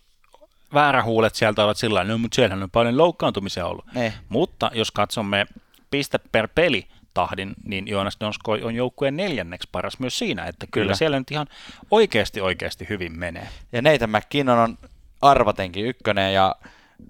[0.73, 3.85] väärähuulet sieltä ovat sillä tavalla, no mutta siellähän on paljon loukkaantumisia ollut.
[3.93, 4.13] Ne.
[4.29, 5.45] Mutta jos katsomme
[5.91, 6.87] piste per peli
[7.17, 11.31] tahdin, niin Joonas Donskoi on joukkueen neljänneksi paras myös siinä, että kyllä, kyllä siellä nyt
[11.31, 11.47] ihan
[11.91, 13.47] oikeasti oikeasti hyvin menee.
[13.71, 14.77] Ja Nathan McKinnon on
[15.21, 16.55] arvatenkin ykkönen, ja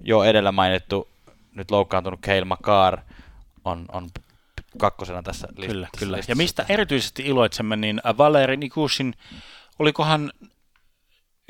[0.04, 1.08] jo edellä mainittu
[1.56, 3.00] nyt loukkaantunut Cale Makar
[3.66, 4.10] on, on
[4.78, 6.18] kakkosena tässä list- Kyllä, tässä kyllä.
[6.18, 6.32] listassa.
[6.32, 9.14] Ja mistä erityisesti iloitsemme, niin Valeri Nikushin,
[9.80, 10.32] olikohan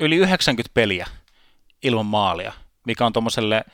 [0.00, 1.06] yli 90 peliä
[1.82, 2.52] ilman maalia,
[2.86, 3.64] mikä on tuommoiselle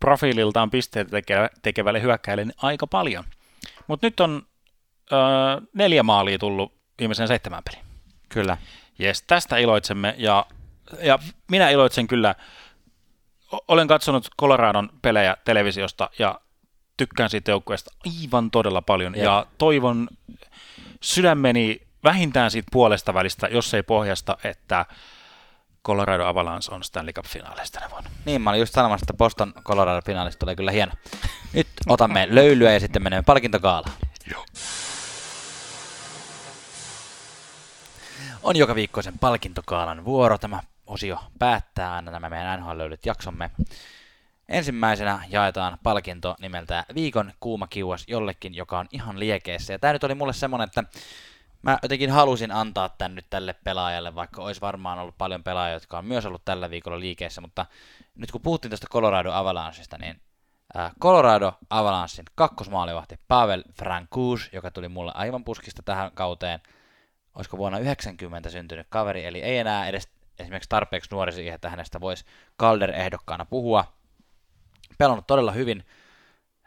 [0.00, 3.24] profiililtaan pisteitä tekevä, tekevälle hyökkäille niin aika paljon.
[3.86, 4.42] Mutta nyt on
[5.12, 5.16] ö,
[5.74, 7.84] neljä maalia tullut viimeisen seitsemän peliin.
[8.28, 8.56] Kyllä.
[8.98, 10.46] Jes, tästä iloitsemme ja,
[11.02, 11.18] ja
[11.50, 12.34] minä iloitsen kyllä
[13.68, 16.40] olen katsonut Coloradon pelejä televisiosta ja
[16.96, 19.14] tykkään siitä joukkueesta aivan todella paljon.
[19.14, 19.24] Jep.
[19.24, 20.08] Ja toivon
[21.00, 24.86] sydämeni vähintään siitä puolesta välistä, jos ei pohjasta, että
[25.84, 28.10] Colorado Avalanche on Stanley Cup-finaaleista tänä vuonna.
[28.24, 30.92] Niin, mä olin just sanomassa, että Boston Colorado finaalista tulee kyllä hieno.
[31.52, 33.96] Nyt otamme löylyä ja sitten menemme palkintokaalaan.
[34.30, 34.44] Joo.
[38.42, 40.38] On joka viikkoisen palkintokaalan vuoro.
[40.38, 43.50] Tämä osio päättää aina nämä meidän NHL-löylyt jaksomme.
[44.48, 49.72] Ensimmäisenä jaetaan palkinto nimeltä Viikon kuuma kiuas jollekin, joka on ihan liekeissä.
[49.72, 50.84] Ja tämä nyt oli mulle semmonen, että
[51.64, 55.98] mä jotenkin halusin antaa tän nyt tälle pelaajalle, vaikka olisi varmaan ollut paljon pelaajia, jotka
[55.98, 57.66] on myös ollut tällä viikolla liikeissä, mutta
[58.14, 60.20] nyt kun puhuttiin tästä Colorado Avalancheista, niin
[60.76, 66.60] äh, Colorado Avalanchein kakkosmaalivahti Pavel Francouz, joka tuli mulle aivan puskista tähän kauteen,
[67.34, 70.08] olisiko vuonna 90 syntynyt kaveri, eli ei enää edes
[70.38, 72.24] esimerkiksi tarpeeksi nuori siihen, että hänestä voisi
[72.62, 73.84] Calder-ehdokkaana puhua.
[74.98, 75.86] Pelannut todella hyvin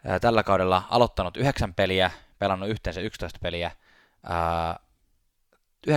[0.06, 3.70] ää, tällä kaudella, aloittanut 9 peliä, pelannut yhteensä 11 peliä,
[4.22, 4.80] ää,
[5.86, 5.94] 93,1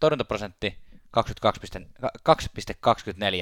[0.00, 0.78] torjuntaprosentti,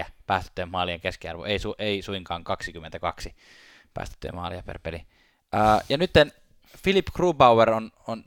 [0.02, 3.34] 22,24 päästettyjen maalien keskiarvo, ei, su, ei suinkaan 22
[3.94, 5.06] päästettyjä maalia per peli.
[5.52, 6.10] Ää, ja nyt
[6.82, 8.24] Philip Grubauer on, on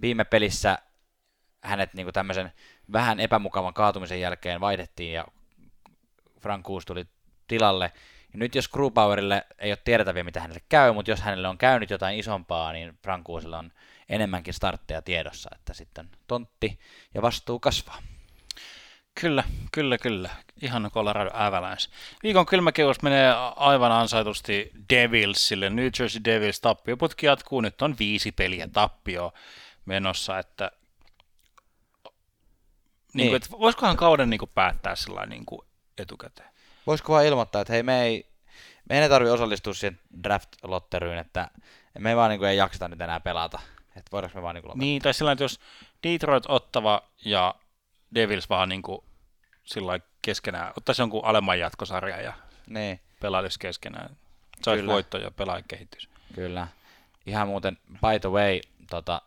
[0.00, 0.78] viime pelissä
[1.62, 2.52] hänet niin tämmöisen
[2.92, 5.24] vähän epämukavan kaatumisen jälkeen vaihdettiin ja
[6.40, 7.06] Frankuus tuli
[7.48, 7.92] tilalle.
[8.32, 11.58] Ja nyt jos Grubauerille ei ole tiedetä vielä, mitä hänelle käy, mutta jos hänelle on
[11.58, 13.72] käynyt jotain isompaa, niin Frankuusilla on
[14.08, 16.78] enemmänkin startteja tiedossa, että sitten tontti
[17.14, 18.02] ja vastuu kasvaa.
[19.20, 20.30] Kyllä, kyllä, kyllä.
[20.62, 21.90] Ihan Colorado Avalanche.
[22.22, 25.70] Viikon kylmäkeus menee aivan ansaitusti Devilsille.
[25.70, 27.60] New Jersey Devils tappioputki jatkuu.
[27.60, 29.32] Nyt on viisi peliä tappio
[29.86, 32.12] menossa, että niin.
[33.14, 35.66] Niin kuin, että voisikohan kauden niin kuin, päättää sillä niin kuin,
[35.98, 36.50] etukäteen?
[36.86, 38.30] Voisiko vaan ilmoittaa, että hei me ei,
[38.88, 41.50] me ei tarvitse osallistua siihen draft-lotteryyn, että
[41.98, 43.60] me ei vaan niin kuin, ei jakseta nyt enää pelata.
[43.96, 45.60] Että voidaanko me vaan niin kuin, Niin, tai sillä että jos
[46.02, 47.54] Detroit ottava ja
[48.14, 49.04] Devils vaan niin kuin,
[49.64, 52.32] sillä keskenään, ottaisi jonkun alemman jatkosarjan ja
[52.66, 53.00] niin.
[53.20, 54.16] pelailisi keskenään.
[54.62, 56.08] Saisi voitto ja pelaajakehitys.
[56.34, 56.68] Kyllä.
[57.26, 59.22] Ihan muuten, by the way, tota,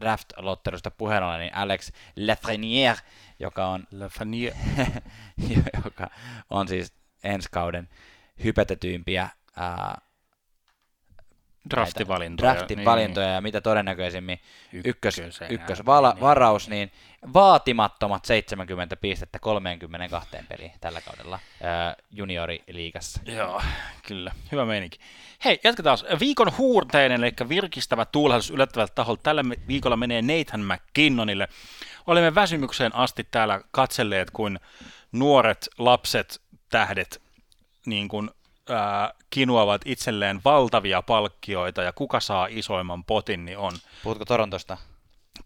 [0.00, 3.00] draft-lotterusta puheen ollen, niin Alex Lafreniere,
[3.38, 4.56] joka on, La Fanie.
[5.84, 6.10] joka
[6.50, 6.92] on siis
[7.24, 7.88] ensi kauden
[8.44, 10.00] hypetetyimpiä ää,
[11.70, 12.54] draftivalintoja.
[12.54, 13.34] draftivalintoja niin.
[13.34, 14.40] ja mitä todennäköisimmin
[14.84, 16.92] ykkös, ykkösvaraus, niin
[17.34, 23.20] vaatimattomat 70 pistettä 32 peliin tällä kaudella ää, junioriliigassa.
[23.24, 23.62] Joo,
[24.06, 24.32] kyllä.
[24.52, 24.98] Hyvä meininki.
[25.44, 25.98] Hei, jatketaan.
[26.20, 31.48] Viikon huurteinen, eli virkistävä tuulahdus yllättävältä taholta tällä viikolla menee Nathan McKinnonille.
[32.06, 34.60] Olemme väsymykseen asti täällä katselleet, kuin
[35.12, 37.22] nuoret lapset, tähdet,
[37.86, 38.30] niin kuin,
[39.30, 43.72] kinuavat itselleen valtavia palkkioita, ja kuka saa isoimman potin, niin on.
[44.02, 44.76] Puhutko Torontosta?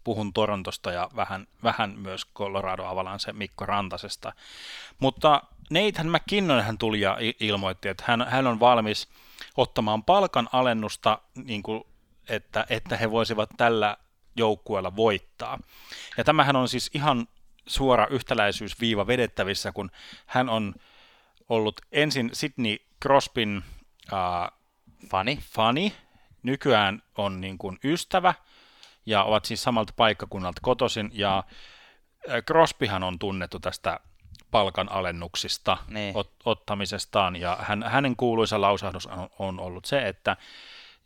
[0.03, 4.33] Puhun Torontosta ja vähän, vähän myös Colorado Avalanche Mikko Rantasesta.
[4.99, 9.09] Mutta Nathan McKinnon hän tuli ja ilmoitti, että hän, hän on valmis
[9.57, 11.83] ottamaan palkan alennusta, niin kuin,
[12.29, 13.97] että, että he voisivat tällä
[14.35, 15.59] joukkueella voittaa.
[16.17, 17.27] Ja tämähän on siis ihan
[17.67, 19.91] suora yhtäläisyysviiva vedettävissä, kun
[20.25, 20.75] hän on
[21.49, 23.63] ollut ensin Sidney Crosbyn
[24.13, 24.51] äh,
[25.09, 25.39] Fani?
[25.41, 25.93] fani,
[26.43, 28.33] nykyään on niin kuin ystävä
[29.05, 31.37] ja ovat siis samalta paikkakunnalta kotoisin ja
[32.29, 33.99] äh, Crosbyhan on tunnettu tästä
[34.51, 36.17] palkanalennuksista, Niin.
[36.17, 40.37] ot, ottamisestaan ja hän, hänen kuuluisa lausahdus on, on ollut se, että,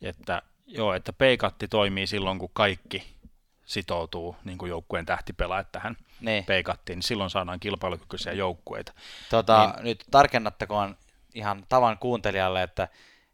[0.02, 3.04] että, joo, että peikatti toimii silloin, kun kaikki
[3.66, 6.44] sitoutuu niin kuin joukkueen tähtipelaajat tähän Niin.
[6.44, 8.94] peikattiin, niin silloin saadaan kilpailukykyisiä joukkueita.
[9.30, 9.84] Tota, niin.
[9.84, 10.98] Nyt tarkennattakoon
[11.38, 12.88] ihan tavan kuuntelijalle, että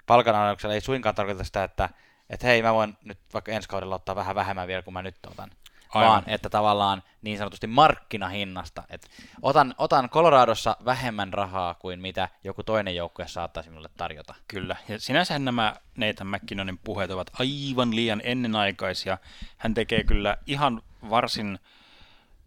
[0.06, 1.89] palkanalennuksella ei suinkaan tarkoita sitä, että
[2.30, 5.16] että hei, mä voin nyt vaikka ensi kaudella ottaa vähän vähemmän vielä kuin mä nyt
[5.32, 5.51] otan.
[5.89, 6.10] Aivan.
[6.10, 8.84] Vaan että tavallaan niin sanotusti markkinahinnasta.
[8.89, 9.10] Et
[9.41, 14.36] otan, otan Coloradossa vähemmän rahaa kuin mitä joku toinen joukkue saattaisi minulle tarjota.
[14.47, 19.18] Kyllä, ja sinänsä nämä Nathan McKinnonin puheet ovat aivan liian ennenaikaisia.
[19.58, 21.60] Hän tekee kyllä ihan varsin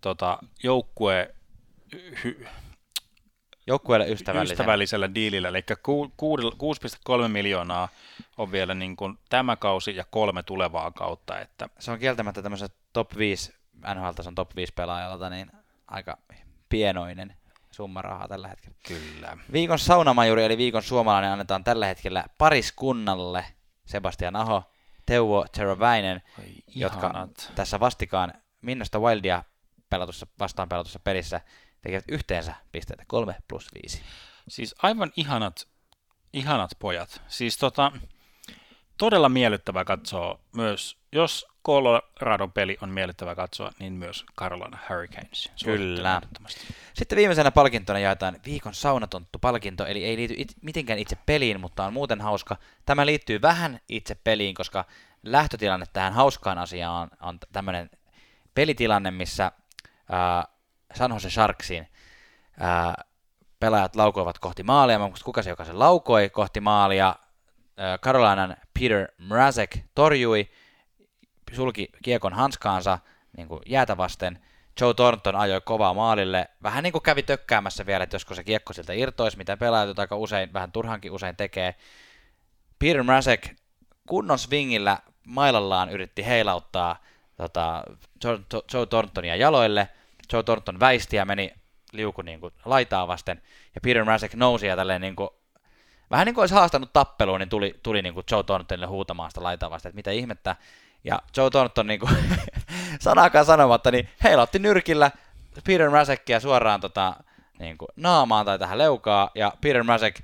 [0.00, 1.34] tota, joukkue
[1.94, 2.46] hy-
[3.66, 4.54] Joukkueelle ystävällisen.
[4.54, 6.56] ystävällisellä diilillä, eli ku- kuudel-
[7.22, 7.88] 6,3 miljoonaa
[8.38, 12.68] on vielä niin kuin tämä kausi ja kolme tulevaa kautta, että Se on kieltämättä tämmöisen
[12.92, 13.54] top 5,
[13.94, 15.50] NHL-tason top 5 pelaajalta, niin
[15.88, 16.18] aika
[16.68, 17.36] pienoinen
[17.70, 18.76] summa rahaa tällä hetkellä.
[18.88, 19.38] kyllä.
[19.52, 23.44] Viikon saunamajuri eli viikon suomalainen annetaan tällä hetkellä pariskunnalle
[23.86, 24.62] Sebastian Aho,
[25.06, 26.44] Teuvo Teroväinen, Oi,
[26.74, 29.42] jotka tässä vastikaan Minnosta Wildia
[29.90, 31.40] pelatussa, vastaan pelatussa pelissä
[31.86, 34.02] tekevät yhteensä pisteitä 3 plus 5.
[34.48, 35.68] Siis aivan ihanat,
[36.32, 37.22] ihanat pojat.
[37.28, 37.92] Siis tota,
[38.98, 45.50] todella miellyttävää katsoa myös, jos Colorado peli on miellyttävää katsoa, niin myös Carolina Hurricanes.
[45.64, 46.22] Kyllä.
[46.94, 51.92] Sitten viimeisenä palkintona jaetaan viikon saunatonttu-palkinto, eli ei liity it- mitenkään itse peliin, mutta on
[51.92, 52.56] muuten hauska.
[52.86, 54.84] Tämä liittyy vähän itse peliin, koska
[55.22, 57.90] lähtötilanne tähän hauskaan asiaan on, on tämmöinen
[58.54, 59.52] pelitilanne, missä
[60.10, 60.55] ää,
[60.96, 61.88] San Jose Sharksin
[62.60, 62.94] ää,
[63.60, 67.14] pelaajat laukoivat kohti maalia, mutta kuka se, joka se laukoi kohti maalia,
[68.02, 70.48] Carolinan Peter Mrazek torjui,
[71.52, 72.98] sulki kiekon hanskaansa
[73.36, 74.38] niin kuin jäätä vasten.
[74.80, 78.72] Joe Thornton ajoi kovaa maalille, vähän niin kuin kävi tökkäämässä vielä, että josko se kiekko
[78.72, 81.74] siltä irtoisi, mitä pelaajat aika usein, vähän turhankin usein tekee.
[82.78, 83.48] Peter Mrazek
[84.08, 87.02] kunnon swingillä mailallaan yritti heilauttaa
[87.36, 87.82] tota,
[88.24, 88.38] Joe,
[88.72, 89.88] Joe Thorntonia jaloille.
[90.32, 91.52] Joe Thornton väisti ja meni
[91.92, 93.42] liuku niin kuin laitaa vasten,
[93.74, 95.30] ja Peter Mrazek nousi ja tälleen niin kuin,
[96.10, 99.42] vähän niin kuin olisi haastanut tappeluun, niin tuli, tuli niin kuin Joe Thorntonille huutamaan sitä
[99.42, 100.56] laitaa vasten, että mitä ihmettä,
[101.04, 102.12] ja Joe Thornton niin kuin,
[103.00, 105.10] sanakaan sanomatta, niin heilautti nyrkillä
[105.64, 107.16] Peter Mrazekia suoraan tota,
[107.58, 110.20] niin kuin, naamaan tai tähän leukaa, ja Peter Mrazek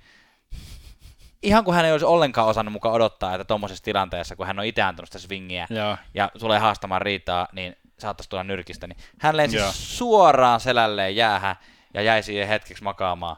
[1.42, 4.64] ihan kuin hän ei olisi ollenkaan osannut mukaan odottaa, että tuommoisessa tilanteessa, kun hän on
[4.64, 5.96] itse antanut sitä swingiä Joo.
[6.14, 9.72] ja tulee haastamaan riitaa, niin saattaisi tulla nyrkistä, niin hän lensi Joo.
[9.72, 11.56] suoraan selälleen jäähän
[11.94, 13.36] ja jäi siihen hetkeksi makaamaan.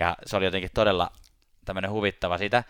[0.00, 1.10] Ja se oli jotenkin todella
[1.64, 2.64] tämmöinen huvittava siitä.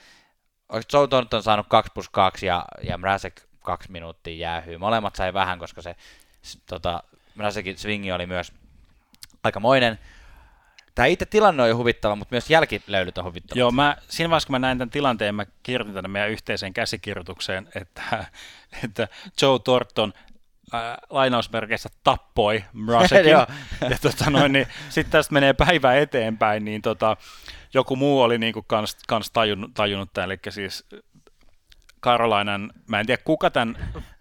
[0.68, 4.78] Olisi Joe Thornton saanut 2 plus 2 ja, ja Mrazek kaksi minuuttia jäähyy.
[4.78, 5.96] Molemmat sai vähän, koska se
[6.66, 7.02] tota,
[7.34, 8.52] Mrazekin swingi oli myös
[9.42, 9.98] aikamoinen.
[10.94, 13.58] Tämä itse tilanne on jo huvittava, mutta myös jälkilöylyt on huvittava.
[13.58, 17.68] Joo, mä, siinä vaiheessa kun mä näin tämän tilanteen, mä kirjoitin tänne meidän yhteiseen käsikirjoitukseen,
[17.74, 18.26] että,
[18.84, 19.08] että
[19.42, 20.12] Joe Thornton
[20.74, 23.30] äh, lainausmerkeissä tappoi Mrazekin.
[23.90, 27.16] ja tota noin, niin, sitten tästä menee päivä eteenpäin, niin tota,
[27.74, 30.86] joku muu oli niinku kans, kans tajunnut, tajunnut tämän, eli siis
[32.00, 33.76] Karolainan, mä en tiedä kuka tämän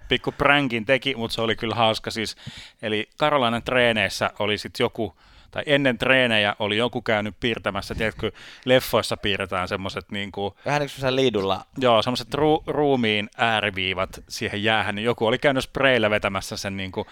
[0.08, 2.36] pikku pränkin teki, mutta se oli kyllä hauska siis.
[2.82, 5.18] Eli Karolainan treeneissä oli sitten joku,
[5.56, 8.32] tai ennen treenejä oli joku käynyt piirtämässä, tiedätkö,
[8.66, 10.53] leffoissa piirretään semmoiset niin kuin...
[10.66, 11.66] Vähän niin kuin liidulla.
[11.78, 16.91] Joo, semmoiset ru, ruumiin ääriviivat siihen jäähän, niin joku oli käynyt spreillä vetämässä sen niin
[16.91, 17.08] kuin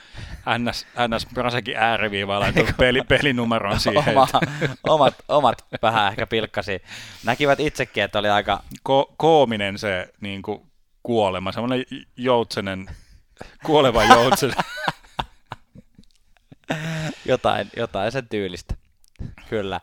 [0.57, 4.17] NS, NS Brasekin ääriviivaa, laittanut peli, pelinumeron siihen.
[4.17, 4.27] Oma,
[4.87, 6.81] omat, omat vähän ehkä pilkkasi.
[7.25, 8.63] Näkivät itsekin, että oli aika...
[8.89, 10.61] Ko- koominen se niin kuin
[11.03, 11.85] kuolema, semmoinen
[12.17, 12.89] joutsenen,
[13.65, 14.55] kuoleva joutsenen.
[17.25, 18.75] jotain, jotain sen tyylistä.
[19.49, 19.79] Kyllä.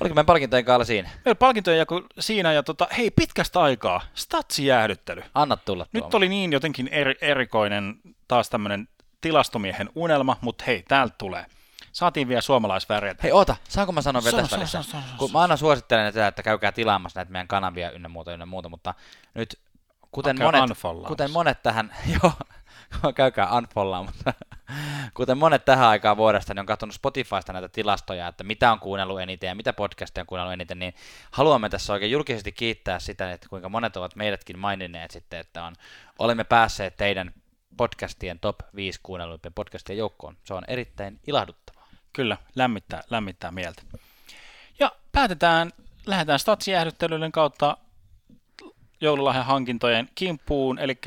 [0.00, 1.10] Oliko meidän palkintojen kaala siinä?
[1.24, 5.22] Meillä palkintojen jaku siinä ja tota, hei pitkästä aikaa, statsi jäähdyttely.
[5.34, 8.88] Anna tulla Nyt oli niin jotenkin eri, erikoinen taas tämmöinen
[9.20, 11.46] tilastomiehen unelma, mutta hei, täältä tulee.
[11.92, 13.14] Saatiin vielä suomalaisväriä.
[13.22, 14.84] Hei, oota, saanko mä sanoa vielä tässä välissä?
[15.18, 18.68] Kun mä aina suosittelen että, että käykää tilaamassa näitä meidän kanavia ynnä muuta, ynnä muuta,
[18.68, 18.94] mutta
[19.34, 19.58] nyt
[20.10, 20.62] kuten, monet,
[21.06, 22.32] kuten monet tähän, joo,
[23.14, 24.32] käykää unfollaa, mutta
[25.14, 29.20] kuten monet tähän aikaan vuodesta, niin on katsonut Spotifysta näitä tilastoja, että mitä on kuunnellut
[29.20, 30.94] eniten ja mitä podcasteja on kuunnellut eniten, niin
[31.30, 35.74] haluamme tässä oikein julkisesti kiittää sitä, että kuinka monet ovat meidätkin maininneet sitten, että on,
[36.18, 37.32] olemme päässeet teidän
[37.76, 40.36] podcastien top 5 kuunnelluimpien podcastien joukkoon.
[40.44, 41.88] Se on erittäin ilahduttavaa.
[42.12, 43.82] Kyllä, lämmittää, lämmittää mieltä.
[44.78, 45.72] Ja päätetään,
[46.06, 47.76] lähdetään statsijäähdyttelyiden kautta
[49.00, 50.78] joululahjan hankintojen kimppuun.
[50.78, 50.98] Eli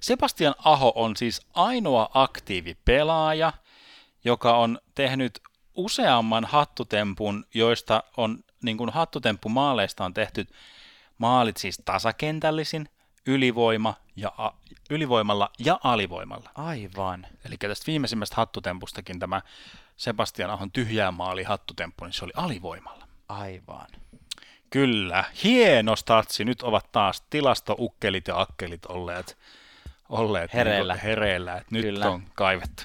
[0.00, 3.52] Sebastian Aho on siis ainoa aktiivipelaaja,
[4.24, 5.40] joka on tehnyt
[5.74, 8.92] useamman hattutempun, joista on niin kuin
[9.48, 10.46] maaleista on tehty
[11.18, 12.88] maalit siis tasakentällisin,
[13.26, 14.50] ylivoima ja a,
[14.90, 16.50] ylivoimalla ja alivoimalla.
[16.54, 17.26] Aivan.
[17.44, 19.42] Eli tästä viimeisimmästä hattutempustakin tämä
[19.96, 23.08] Sebastian Ahon tyhjää maali hattutemppu, niin se oli alivoimalla.
[23.28, 23.86] Aivan.
[24.76, 26.44] Kyllä, hieno statsi.
[26.44, 29.38] Nyt ovat taas tilastoukkelit ja akkelit olleet,
[30.08, 30.94] olleet hereillä.
[30.94, 31.62] Niin hereillä.
[31.70, 32.10] Nyt Kyllä.
[32.10, 32.82] on kaivettu.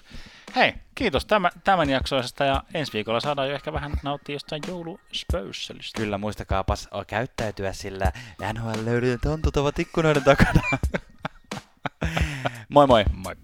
[0.56, 6.02] Hei, kiitos tämän, tämän jaksoisesta ja ensi viikolla saadaan jo ehkä vähän nauttia jostain jouluspöysselistä.
[6.02, 8.12] Kyllä, muistakaapas käyttäytyä sillä
[8.54, 10.62] NHL löydetään tontut ovat ikkunoiden takana.
[12.70, 13.04] moi moi.
[13.16, 13.36] Moi.